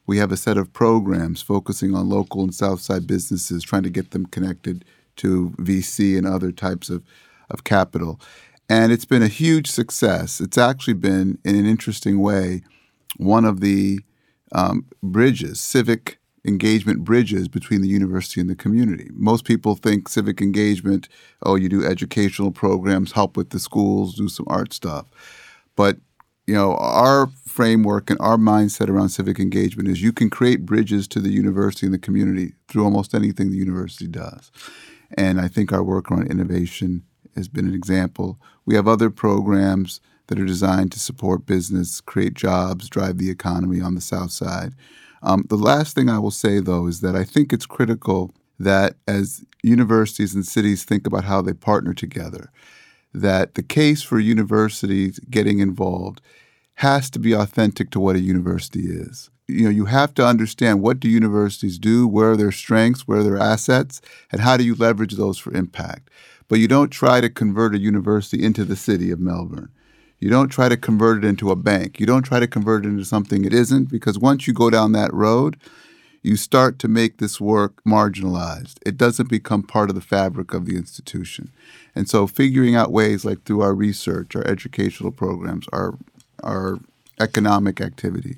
We 0.05 0.17
have 0.17 0.31
a 0.31 0.37
set 0.37 0.57
of 0.57 0.73
programs 0.73 1.41
focusing 1.41 1.95
on 1.95 2.09
local 2.09 2.41
and 2.41 2.53
Southside 2.53 3.07
businesses, 3.07 3.63
trying 3.63 3.83
to 3.83 3.89
get 3.89 4.11
them 4.11 4.25
connected 4.25 4.85
to 5.17 5.51
VC 5.57 6.17
and 6.17 6.27
other 6.27 6.51
types 6.51 6.89
of, 6.89 7.03
of 7.49 7.63
capital. 7.63 8.19
And 8.69 8.91
it's 8.91 9.05
been 9.05 9.23
a 9.23 9.27
huge 9.27 9.69
success. 9.69 10.41
It's 10.41 10.57
actually 10.57 10.95
been, 10.95 11.37
in 11.43 11.55
an 11.55 11.65
interesting 11.65 12.19
way, 12.19 12.63
one 13.17 13.45
of 13.45 13.59
the 13.59 13.99
um, 14.51 14.85
bridges, 15.01 15.59
civic 15.59 16.19
engagement 16.45 17.03
bridges 17.03 17.47
between 17.47 17.81
the 17.81 17.87
university 17.87 18.41
and 18.41 18.49
the 18.49 18.55
community. 18.55 19.09
Most 19.13 19.45
people 19.45 19.75
think 19.75 20.09
civic 20.09 20.41
engagement, 20.41 21.07
oh, 21.43 21.55
you 21.55 21.69
do 21.69 21.85
educational 21.85 22.51
programs, 22.51 23.13
help 23.13 23.37
with 23.37 23.51
the 23.51 23.59
schools, 23.59 24.15
do 24.15 24.27
some 24.27 24.45
art 24.49 24.73
stuff. 24.73 25.05
But 25.75 25.97
you 26.45 26.53
know, 26.53 26.75
our 26.75 27.27
framework 27.45 28.09
and 28.09 28.19
our 28.19 28.37
mindset 28.37 28.89
around 28.89 29.09
civic 29.09 29.39
engagement 29.39 29.87
is 29.87 30.01
you 30.01 30.11
can 30.11 30.29
create 30.29 30.65
bridges 30.65 31.07
to 31.09 31.19
the 31.19 31.31
university 31.31 31.85
and 31.85 31.93
the 31.93 31.99
community 31.99 32.53
through 32.67 32.83
almost 32.83 33.13
anything 33.13 33.49
the 33.49 33.57
university 33.57 34.07
does. 34.07 34.51
And 35.17 35.39
I 35.39 35.47
think 35.47 35.71
our 35.71 35.83
work 35.83 36.11
around 36.11 36.29
innovation 36.29 37.03
has 37.35 37.47
been 37.47 37.67
an 37.67 37.73
example. 37.73 38.39
We 38.65 38.75
have 38.75 38.87
other 38.87 39.09
programs 39.09 40.01
that 40.27 40.39
are 40.39 40.45
designed 40.45 40.91
to 40.93 40.99
support 40.99 41.45
business, 41.45 42.01
create 42.01 42.33
jobs, 42.33 42.89
drive 42.89 43.17
the 43.17 43.29
economy 43.29 43.81
on 43.81 43.95
the 43.95 44.01
South 44.01 44.31
Side. 44.31 44.73
Um, 45.21 45.45
the 45.49 45.55
last 45.55 45.95
thing 45.95 46.09
I 46.09 46.19
will 46.19 46.31
say, 46.31 46.59
though, 46.59 46.87
is 46.87 47.01
that 47.01 47.15
I 47.15 47.23
think 47.23 47.53
it's 47.53 47.65
critical 47.65 48.33
that 48.59 48.95
as 49.07 49.43
universities 49.61 50.35
and 50.35 50.45
cities 50.45 50.83
think 50.83 51.07
about 51.07 51.23
how 51.23 51.41
they 51.41 51.53
partner 51.53 51.93
together, 51.93 52.51
that 53.13 53.55
the 53.55 53.63
case 53.63 54.01
for 54.01 54.19
universities 54.19 55.19
getting 55.29 55.59
involved 55.59 56.21
has 56.75 57.09
to 57.11 57.19
be 57.19 57.33
authentic 57.33 57.91
to 57.91 57.99
what 57.99 58.15
a 58.15 58.19
university 58.19 58.87
is. 58.87 59.29
You 59.47 59.65
know, 59.65 59.69
you 59.69 59.85
have 59.85 60.13
to 60.15 60.25
understand 60.25 60.81
what 60.81 60.99
do 60.99 61.07
universities 61.07 61.77
do, 61.77 62.07
where 62.07 62.31
are 62.31 62.37
their 62.37 62.51
strengths, 62.51 63.07
where 63.07 63.19
are 63.19 63.23
their 63.23 63.37
assets, 63.37 64.01
and 64.31 64.41
how 64.41 64.57
do 64.57 64.63
you 64.63 64.73
leverage 64.73 65.13
those 65.13 65.37
for 65.37 65.53
impact. 65.53 66.09
But 66.47 66.59
you 66.59 66.67
don't 66.67 66.89
try 66.89 67.21
to 67.21 67.29
convert 67.29 67.75
a 67.75 67.79
university 67.79 68.43
into 68.43 68.65
the 68.65 68.75
city 68.75 69.11
of 69.11 69.19
Melbourne. 69.19 69.69
You 70.19 70.29
don't 70.29 70.49
try 70.49 70.69
to 70.69 70.77
convert 70.77 71.23
it 71.23 71.27
into 71.27 71.51
a 71.51 71.55
bank. 71.55 71.99
You 71.99 72.05
don't 72.05 72.23
try 72.23 72.39
to 72.39 72.47
convert 72.47 72.85
it 72.85 72.89
into 72.89 73.05
something 73.05 73.43
it 73.43 73.53
isn't, 73.53 73.89
because 73.89 74.17
once 74.17 74.47
you 74.47 74.53
go 74.53 74.69
down 74.69 74.93
that 74.93 75.13
road, 75.13 75.57
you 76.23 76.37
start 76.37 76.79
to 76.79 76.87
make 76.87 77.17
this 77.17 77.39
work 77.39 77.83
marginalized. 77.83 78.77
It 78.85 78.97
doesn't 78.97 79.29
become 79.29 79.61
part 79.61 79.89
of 79.89 79.95
the 79.95 80.01
fabric 80.01 80.53
of 80.53 80.65
the 80.65 80.77
institution. 80.77 81.51
And 81.93 82.09
so 82.09 82.25
figuring 82.25 82.75
out 82.75 82.91
ways 82.91 83.25
like 83.25 83.43
through 83.43 83.61
our 83.61 83.75
research, 83.75 84.35
our 84.35 84.47
educational 84.47 85.11
programs, 85.11 85.67
our 85.71 85.95
our 86.43 86.79
economic 87.19 87.79
activity, 87.79 88.37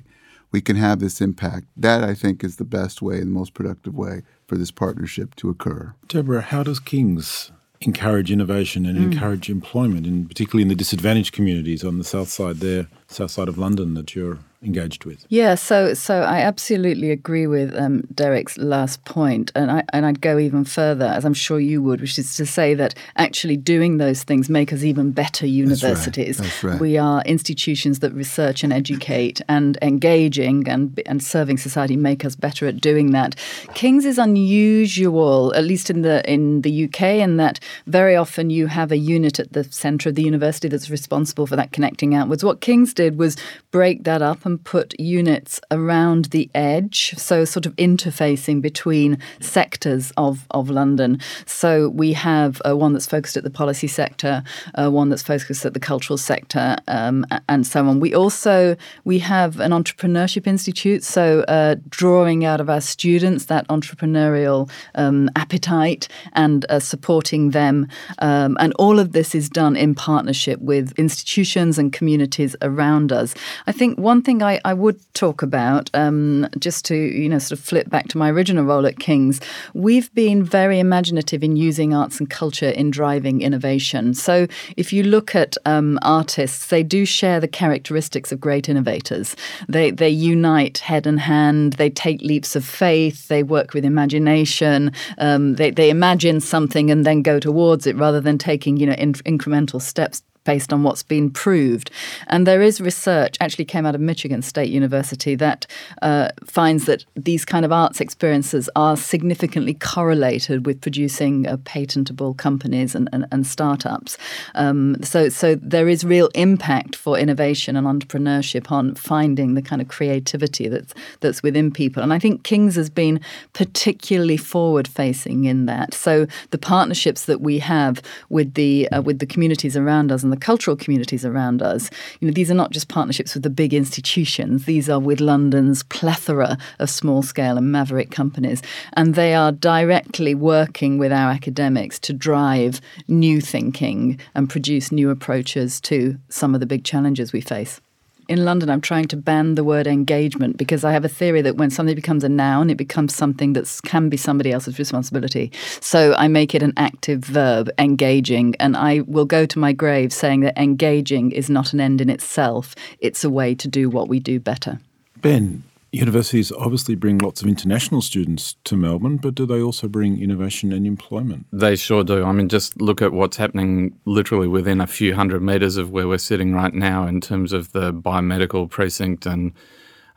we 0.52 0.60
can 0.60 0.76
have 0.76 0.98
this 0.98 1.20
impact. 1.20 1.66
That 1.76 2.04
I 2.04 2.14
think 2.14 2.44
is 2.44 2.56
the 2.56 2.64
best 2.64 3.00
way 3.00 3.16
and 3.16 3.28
the 3.28 3.38
most 3.38 3.54
productive 3.54 3.94
way 3.94 4.22
for 4.46 4.56
this 4.56 4.70
partnership 4.70 5.34
to 5.36 5.48
occur. 5.48 5.94
Deborah, 6.08 6.42
how 6.42 6.62
does 6.62 6.78
King's 6.78 7.50
encourage 7.80 8.30
innovation 8.30 8.86
and 8.86 8.98
mm. 8.98 9.12
encourage 9.12 9.50
employment, 9.50 10.06
and 10.06 10.28
particularly 10.28 10.62
in 10.62 10.68
the 10.68 10.74
disadvantaged 10.74 11.32
communities 11.32 11.84
on 11.84 11.98
the 11.98 12.04
south 12.04 12.28
side 12.28 12.56
there, 12.56 12.86
south 13.08 13.30
side 13.30 13.48
of 13.48 13.58
London 13.58 13.94
that 13.94 14.14
you're 14.14 14.38
engaged 14.62 15.04
with. 15.04 15.24
Yeah, 15.28 15.54
so 15.54 15.94
so 15.94 16.22
I 16.22 16.40
absolutely 16.40 17.10
agree 17.10 17.46
with 17.46 17.74
um, 17.74 18.02
Derek's 18.14 18.58
last 18.58 19.04
point, 19.04 19.52
and 19.54 19.70
I 19.70 19.84
and 19.92 20.06
I'd 20.06 20.20
go 20.20 20.38
even 20.38 20.64
further, 20.64 21.06
as 21.06 21.24
I'm 21.24 21.34
sure 21.34 21.60
you 21.60 21.82
would, 21.82 22.00
which 22.00 22.18
is 22.18 22.36
to 22.36 22.46
say 22.46 22.74
that 22.74 22.94
actually 23.16 23.56
doing 23.56 23.98
those 23.98 24.22
things 24.22 24.48
make 24.48 24.72
us 24.72 24.82
even 24.82 25.12
better 25.12 25.46
universities. 25.46 26.38
That's 26.38 26.64
right. 26.64 26.70
That's 26.70 26.80
right. 26.80 26.80
We 26.80 26.98
are 26.98 27.22
institutions 27.22 28.00
that 28.00 28.12
research 28.12 28.64
and 28.64 28.72
educate, 28.72 29.40
and 29.48 29.78
engaging 29.82 30.68
and 30.68 31.00
and 31.06 31.22
serving 31.22 31.58
society 31.58 31.96
make 31.96 32.24
us 32.24 32.34
better 32.34 32.66
at 32.66 32.80
doing 32.80 33.12
that. 33.12 33.36
King's 33.74 34.04
is 34.04 34.18
unusual, 34.18 35.54
at 35.54 35.64
least 35.64 35.90
in 35.90 36.02
the 36.02 36.28
in 36.30 36.62
the 36.62 36.84
UK, 36.84 37.02
in 37.02 37.36
that 37.36 37.60
very 37.86 38.16
often 38.16 38.50
you 38.50 38.66
have 38.66 38.90
a 38.90 38.96
unit 38.96 39.38
at 39.38 39.52
the 39.52 39.64
centre 39.64 40.08
of 40.08 40.14
the 40.14 40.22
university 40.22 40.68
that's 40.68 40.90
responsible 40.90 41.46
for 41.46 41.56
that 41.56 41.72
connecting 41.72 42.14
outwards. 42.14 42.42
What 42.42 42.60
King's 42.60 42.94
did 42.94 43.18
was 43.18 43.36
break 43.70 44.04
that 44.04 44.22
up 44.22 44.46
and 44.46 44.55
put 44.58 44.98
units 44.98 45.60
around 45.70 46.26
the 46.26 46.50
edge, 46.54 47.14
so 47.16 47.44
sort 47.44 47.66
of 47.66 47.74
interfacing 47.76 48.60
between 48.60 49.18
sectors 49.40 50.12
of, 50.16 50.46
of 50.50 50.70
London. 50.70 51.20
So 51.46 51.88
we 51.88 52.12
have 52.12 52.60
uh, 52.68 52.76
one 52.76 52.92
that's 52.92 53.06
focused 53.06 53.36
at 53.36 53.44
the 53.44 53.50
policy 53.50 53.86
sector, 53.86 54.42
uh, 54.74 54.90
one 54.90 55.08
that's 55.08 55.22
focused 55.22 55.64
at 55.64 55.74
the 55.74 55.80
cultural 55.80 56.18
sector, 56.18 56.76
um, 56.88 57.24
and 57.48 57.66
so 57.66 57.86
on. 57.86 58.00
We 58.00 58.14
also 58.14 58.76
we 59.04 59.18
have 59.20 59.60
an 59.60 59.72
entrepreneurship 59.72 60.46
institute, 60.46 61.04
so 61.04 61.40
uh, 61.42 61.76
drawing 61.88 62.44
out 62.44 62.60
of 62.60 62.68
our 62.70 62.80
students 62.80 63.46
that 63.46 63.66
entrepreneurial 63.68 64.70
um, 64.94 65.30
appetite 65.36 66.08
and 66.32 66.64
uh, 66.68 66.80
supporting 66.80 67.50
them, 67.50 67.88
um, 68.18 68.56
and 68.60 68.72
all 68.78 68.98
of 68.98 69.12
this 69.12 69.34
is 69.34 69.48
done 69.48 69.76
in 69.76 69.94
partnership 69.94 70.60
with 70.60 70.92
institutions 70.98 71.78
and 71.78 71.92
communities 71.92 72.56
around 72.62 73.12
us. 73.12 73.34
I 73.66 73.72
think 73.72 73.98
one 73.98 74.22
thing 74.22 74.35
I, 74.42 74.60
I 74.64 74.74
would 74.74 74.98
talk 75.14 75.42
about, 75.42 75.90
um, 75.94 76.48
just 76.58 76.84
to 76.86 76.94
you 76.94 77.28
know 77.28 77.38
sort 77.38 77.58
of 77.58 77.64
flip 77.64 77.90
back 77.90 78.08
to 78.08 78.18
my 78.18 78.30
original 78.30 78.64
role 78.64 78.86
at 78.86 78.98
King's, 78.98 79.40
we've 79.74 80.12
been 80.14 80.44
very 80.44 80.78
imaginative 80.78 81.42
in 81.42 81.56
using 81.56 81.94
arts 81.94 82.18
and 82.18 82.28
culture 82.28 82.70
in 82.70 82.90
driving 82.90 83.40
innovation. 83.40 84.14
So 84.14 84.46
if 84.76 84.92
you 84.92 85.02
look 85.02 85.34
at 85.34 85.56
um, 85.64 85.98
artists, 86.02 86.66
they 86.68 86.82
do 86.82 87.04
share 87.04 87.40
the 87.40 87.48
characteristics 87.48 88.32
of 88.32 88.40
great 88.40 88.68
innovators. 88.68 89.36
They 89.68 89.90
they 89.90 90.10
unite 90.10 90.78
head 90.78 91.06
and 91.06 91.20
hand. 91.20 91.74
They 91.74 91.90
take 91.90 92.20
leaps 92.22 92.56
of 92.56 92.64
faith. 92.64 93.28
They 93.28 93.42
work 93.42 93.74
with 93.74 93.84
imagination. 93.84 94.92
Um, 95.18 95.54
they 95.54 95.70
they 95.70 95.90
imagine 95.90 96.40
something 96.40 96.90
and 96.90 97.04
then 97.04 97.22
go 97.22 97.40
towards 97.40 97.86
it 97.86 97.96
rather 97.96 98.20
than 98.20 98.38
taking 98.38 98.76
you 98.76 98.86
know 98.86 98.94
in, 98.94 99.12
incremental 99.14 99.80
steps 99.80 100.22
based 100.46 100.72
on 100.72 100.82
what's 100.82 101.02
been 101.02 101.30
proved. 101.30 101.90
And 102.28 102.46
there 102.46 102.62
is 102.62 102.80
research, 102.80 103.36
actually 103.40 103.66
came 103.66 103.84
out 103.84 103.94
of 103.94 104.00
Michigan 104.00 104.40
State 104.40 104.70
University, 104.70 105.34
that 105.34 105.66
uh, 106.00 106.30
finds 106.46 106.86
that 106.86 107.04
these 107.14 107.44
kind 107.44 107.64
of 107.64 107.72
arts 107.72 108.00
experiences 108.00 108.70
are 108.74 108.96
significantly 108.96 109.74
correlated 109.74 110.64
with 110.64 110.80
producing 110.80 111.46
uh, 111.46 111.58
patentable 111.64 112.32
companies 112.32 112.94
and, 112.94 113.08
and, 113.12 113.26
and 113.30 113.46
startups. 113.46 114.16
Um, 114.54 114.96
so, 115.02 115.28
so 115.28 115.56
there 115.56 115.88
is 115.88 116.04
real 116.04 116.28
impact 116.34 116.96
for 116.96 117.18
innovation 117.18 117.76
and 117.76 117.86
entrepreneurship 117.86 118.70
on 118.70 118.94
finding 118.94 119.54
the 119.54 119.62
kind 119.62 119.82
of 119.82 119.88
creativity 119.88 120.68
that's 120.68 120.94
that's 121.20 121.42
within 121.42 121.70
people. 121.70 122.02
And 122.02 122.12
I 122.12 122.18
think 122.18 122.44
King's 122.44 122.76
has 122.76 122.90
been 122.90 123.20
particularly 123.52 124.36
forward 124.36 124.86
facing 124.86 125.44
in 125.44 125.66
that. 125.66 125.94
So 125.94 126.26
the 126.50 126.58
partnerships 126.58 127.26
that 127.26 127.40
we 127.40 127.58
have 127.58 128.00
with 128.28 128.54
the 128.54 128.88
uh, 128.90 129.02
with 129.02 129.18
the 129.18 129.26
communities 129.26 129.76
around 129.76 130.12
us 130.12 130.22
and 130.22 130.32
the 130.32 130.35
the 130.36 130.40
cultural 130.40 130.76
communities 130.76 131.24
around 131.24 131.62
us. 131.62 131.90
You 132.20 132.28
know, 132.28 132.32
these 132.32 132.50
are 132.50 132.54
not 132.54 132.70
just 132.70 132.88
partnerships 132.88 133.34
with 133.34 133.42
the 133.42 133.50
big 133.50 133.74
institutions. 133.74 134.64
These 134.64 134.88
are 134.88 135.00
with 135.00 135.20
London's 135.20 135.82
plethora 135.82 136.58
of 136.78 136.90
small 136.90 137.22
scale 137.22 137.56
and 137.58 137.72
maverick 137.72 138.10
companies, 138.10 138.62
and 138.92 139.14
they 139.14 139.34
are 139.34 139.52
directly 139.52 140.34
working 140.34 140.98
with 140.98 141.12
our 141.12 141.30
academics 141.30 141.98
to 142.00 142.12
drive 142.12 142.80
new 143.08 143.40
thinking 143.40 144.20
and 144.34 144.48
produce 144.48 144.92
new 144.92 145.10
approaches 145.10 145.80
to 145.82 146.18
some 146.28 146.54
of 146.54 146.60
the 146.60 146.66
big 146.66 146.84
challenges 146.84 147.32
we 147.32 147.40
face 147.40 147.80
in 148.28 148.44
London, 148.44 148.70
I'm 148.70 148.80
trying 148.80 149.06
to 149.08 149.16
ban 149.16 149.54
the 149.54 149.64
word 149.64 149.86
engagement 149.86 150.56
because 150.56 150.84
I 150.84 150.92
have 150.92 151.04
a 151.04 151.08
theory 151.08 151.42
that 151.42 151.56
when 151.56 151.70
something 151.70 151.94
becomes 151.94 152.24
a 152.24 152.28
noun, 152.28 152.70
it 152.70 152.76
becomes 152.76 153.14
something 153.14 153.52
that 153.52 153.80
can 153.84 154.08
be 154.08 154.16
somebody 154.16 154.52
else's 154.52 154.78
responsibility. 154.78 155.52
So 155.80 156.14
I 156.14 156.28
make 156.28 156.54
it 156.54 156.62
an 156.62 156.72
active 156.76 157.20
verb, 157.20 157.70
engaging, 157.78 158.54
and 158.58 158.76
I 158.76 159.00
will 159.06 159.24
go 159.24 159.46
to 159.46 159.58
my 159.58 159.72
grave 159.72 160.12
saying 160.12 160.40
that 160.40 160.58
engaging 160.58 161.30
is 161.32 161.48
not 161.48 161.72
an 161.72 161.80
end 161.80 162.00
in 162.00 162.10
itself, 162.10 162.74
it's 163.00 163.24
a 163.24 163.30
way 163.30 163.54
to 163.54 163.68
do 163.68 163.88
what 163.88 164.08
we 164.08 164.20
do 164.20 164.40
better. 164.40 164.80
Ben, 165.22 165.62
Universities 165.92 166.52
obviously 166.52 166.94
bring 166.94 167.18
lots 167.18 167.40
of 167.42 167.48
international 167.48 168.02
students 168.02 168.56
to 168.64 168.76
Melbourne, 168.76 169.16
but 169.16 169.34
do 169.34 169.46
they 169.46 169.60
also 169.62 169.88
bring 169.88 170.20
innovation 170.20 170.72
and 170.72 170.86
employment? 170.86 171.46
They 171.52 171.76
sure 171.76 172.04
do. 172.04 172.24
I 172.24 172.32
mean, 172.32 172.48
just 172.48 172.80
look 172.80 173.00
at 173.00 173.12
what's 173.12 173.36
happening 173.36 173.98
literally 174.04 174.48
within 174.48 174.80
a 174.80 174.86
few 174.86 175.14
hundred 175.14 175.42
metres 175.42 175.76
of 175.76 175.90
where 175.90 176.08
we're 176.08 176.18
sitting 176.18 176.52
right 176.52 176.74
now 176.74 177.06
in 177.06 177.20
terms 177.20 177.52
of 177.52 177.72
the 177.72 177.92
biomedical 177.92 178.68
precinct 178.68 179.26
and 179.26 179.52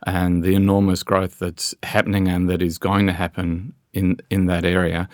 and 0.06 0.42
the 0.42 0.54
enormous 0.54 1.02
growth 1.02 1.38
that's 1.38 1.74
happening 1.82 2.26
and 2.26 2.48
that 2.48 2.62
is 2.62 2.78
going 2.78 3.06
to 3.06 3.12
happen 3.12 3.74
in 3.92 4.18
in 4.30 4.46
that 4.46 4.64
area. 4.64 5.08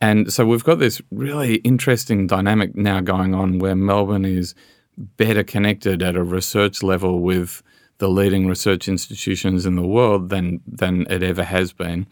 And 0.00 0.32
so 0.32 0.44
we've 0.44 0.64
got 0.64 0.78
this 0.78 1.00
really 1.10 1.56
interesting 1.56 2.26
dynamic 2.26 2.76
now 2.76 3.00
going 3.00 3.34
on 3.34 3.58
where 3.58 3.74
Melbourne 3.74 4.24
is 4.24 4.54
better 4.96 5.42
connected 5.42 6.02
at 6.02 6.16
a 6.16 6.24
research 6.24 6.82
level 6.82 7.20
with 7.20 7.62
the 7.98 8.08
leading 8.08 8.46
research 8.46 8.88
institutions 8.88 9.66
in 9.66 9.76
the 9.76 9.86
world 9.86 10.28
than 10.28 10.60
than 10.66 11.06
it 11.08 11.22
ever 11.22 11.44
has 11.44 11.72
been. 11.72 12.06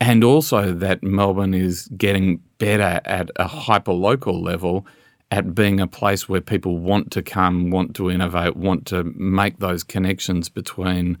And 0.00 0.22
also 0.22 0.72
that 0.72 1.02
Melbourne 1.02 1.54
is 1.54 1.88
getting 1.96 2.40
better 2.58 3.00
at 3.04 3.30
a 3.36 3.48
hyper 3.48 3.92
local 3.92 4.40
level 4.40 4.86
at 5.30 5.54
being 5.54 5.80
a 5.80 5.86
place 5.86 6.28
where 6.28 6.40
people 6.40 6.78
want 6.78 7.10
to 7.12 7.22
come, 7.22 7.70
want 7.70 7.94
to 7.96 8.10
innovate, 8.10 8.56
want 8.56 8.86
to 8.86 9.04
make 9.16 9.58
those 9.58 9.82
connections 9.84 10.48
between 10.48 11.18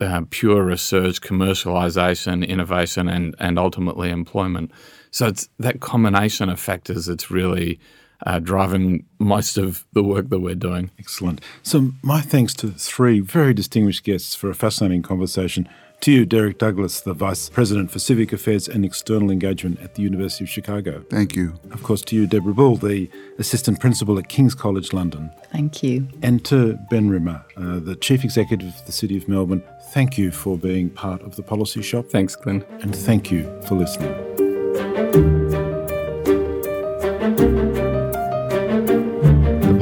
uh, 0.00 0.22
pure 0.30 0.62
research, 0.62 1.20
commercialization, 1.20 2.46
innovation, 2.46 3.08
and, 3.08 3.34
and 3.38 3.58
ultimately 3.58 4.10
employment. 4.10 4.70
So 5.10 5.26
it's 5.26 5.48
that 5.58 5.80
combination 5.80 6.48
of 6.48 6.60
factors 6.60 7.06
that's 7.06 7.30
really 7.30 7.80
uh, 8.26 8.38
driving 8.38 9.04
most 9.18 9.56
of 9.56 9.84
the 9.92 10.02
work 10.02 10.28
that 10.28 10.40
we're 10.40 10.54
doing. 10.54 10.90
Excellent. 10.98 11.40
So, 11.62 11.92
my 12.02 12.20
thanks 12.20 12.54
to 12.54 12.70
three 12.70 13.20
very 13.20 13.54
distinguished 13.54 14.04
guests 14.04 14.34
for 14.34 14.50
a 14.50 14.54
fascinating 14.54 15.02
conversation. 15.02 15.68
To 16.00 16.12
you, 16.12 16.26
Derek 16.26 16.58
Douglas, 16.58 17.00
the 17.00 17.14
Vice 17.14 17.48
President 17.48 17.90
for 17.90 17.98
Civic 17.98 18.30
Affairs 18.32 18.68
and 18.68 18.84
External 18.84 19.30
Engagement 19.30 19.80
at 19.80 19.94
the 19.94 20.02
University 20.02 20.44
of 20.44 20.50
Chicago. 20.50 21.02
Thank 21.08 21.34
you. 21.34 21.54
Of 21.70 21.82
course, 21.82 22.02
to 22.02 22.16
you, 22.16 22.26
Deborah 22.26 22.52
Bull, 22.52 22.76
the 22.76 23.08
Assistant 23.38 23.80
Principal 23.80 24.18
at 24.18 24.28
King's 24.28 24.54
College 24.54 24.92
London. 24.92 25.30
Thank 25.50 25.82
you. 25.82 26.06
And 26.22 26.44
to 26.44 26.78
Ben 26.90 27.08
Rimmer, 27.08 27.42
uh, 27.56 27.78
the 27.78 27.96
Chief 27.96 28.22
Executive 28.22 28.68
of 28.68 28.84
the 28.84 28.92
City 28.92 29.16
of 29.16 29.28
Melbourne, 29.28 29.62
thank 29.92 30.18
you 30.18 30.30
for 30.30 30.58
being 30.58 30.90
part 30.90 31.22
of 31.22 31.36
the 31.36 31.42
Policy 31.42 31.80
Shop. 31.80 32.04
Thanks, 32.10 32.36
Glyn. 32.36 32.62
And 32.82 32.94
thank 32.94 33.30
you 33.30 33.44
for 33.62 33.74
listening. 33.74 34.43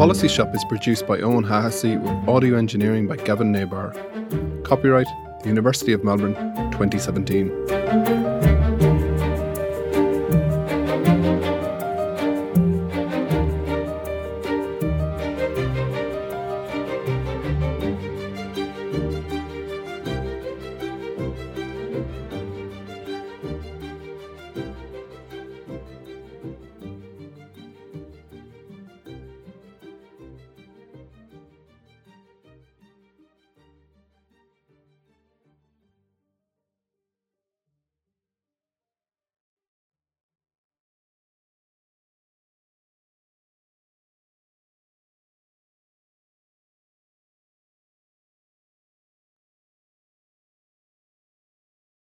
Policy 0.03 0.27
Shop 0.27 0.53
is 0.53 0.65
produced 0.65 1.07
by 1.07 1.19
Eoin 1.19 1.47
Hahessy 1.47 1.97
with 1.97 2.29
audio 2.29 2.59
engineering 2.59 3.07
by 3.07 3.15
Gavin 3.15 3.53
Nebauer. 3.53 3.95
Copyright 4.65 5.07
University 5.45 5.93
of 5.93 6.03
Melbourne 6.03 6.35
2017. 6.73 8.32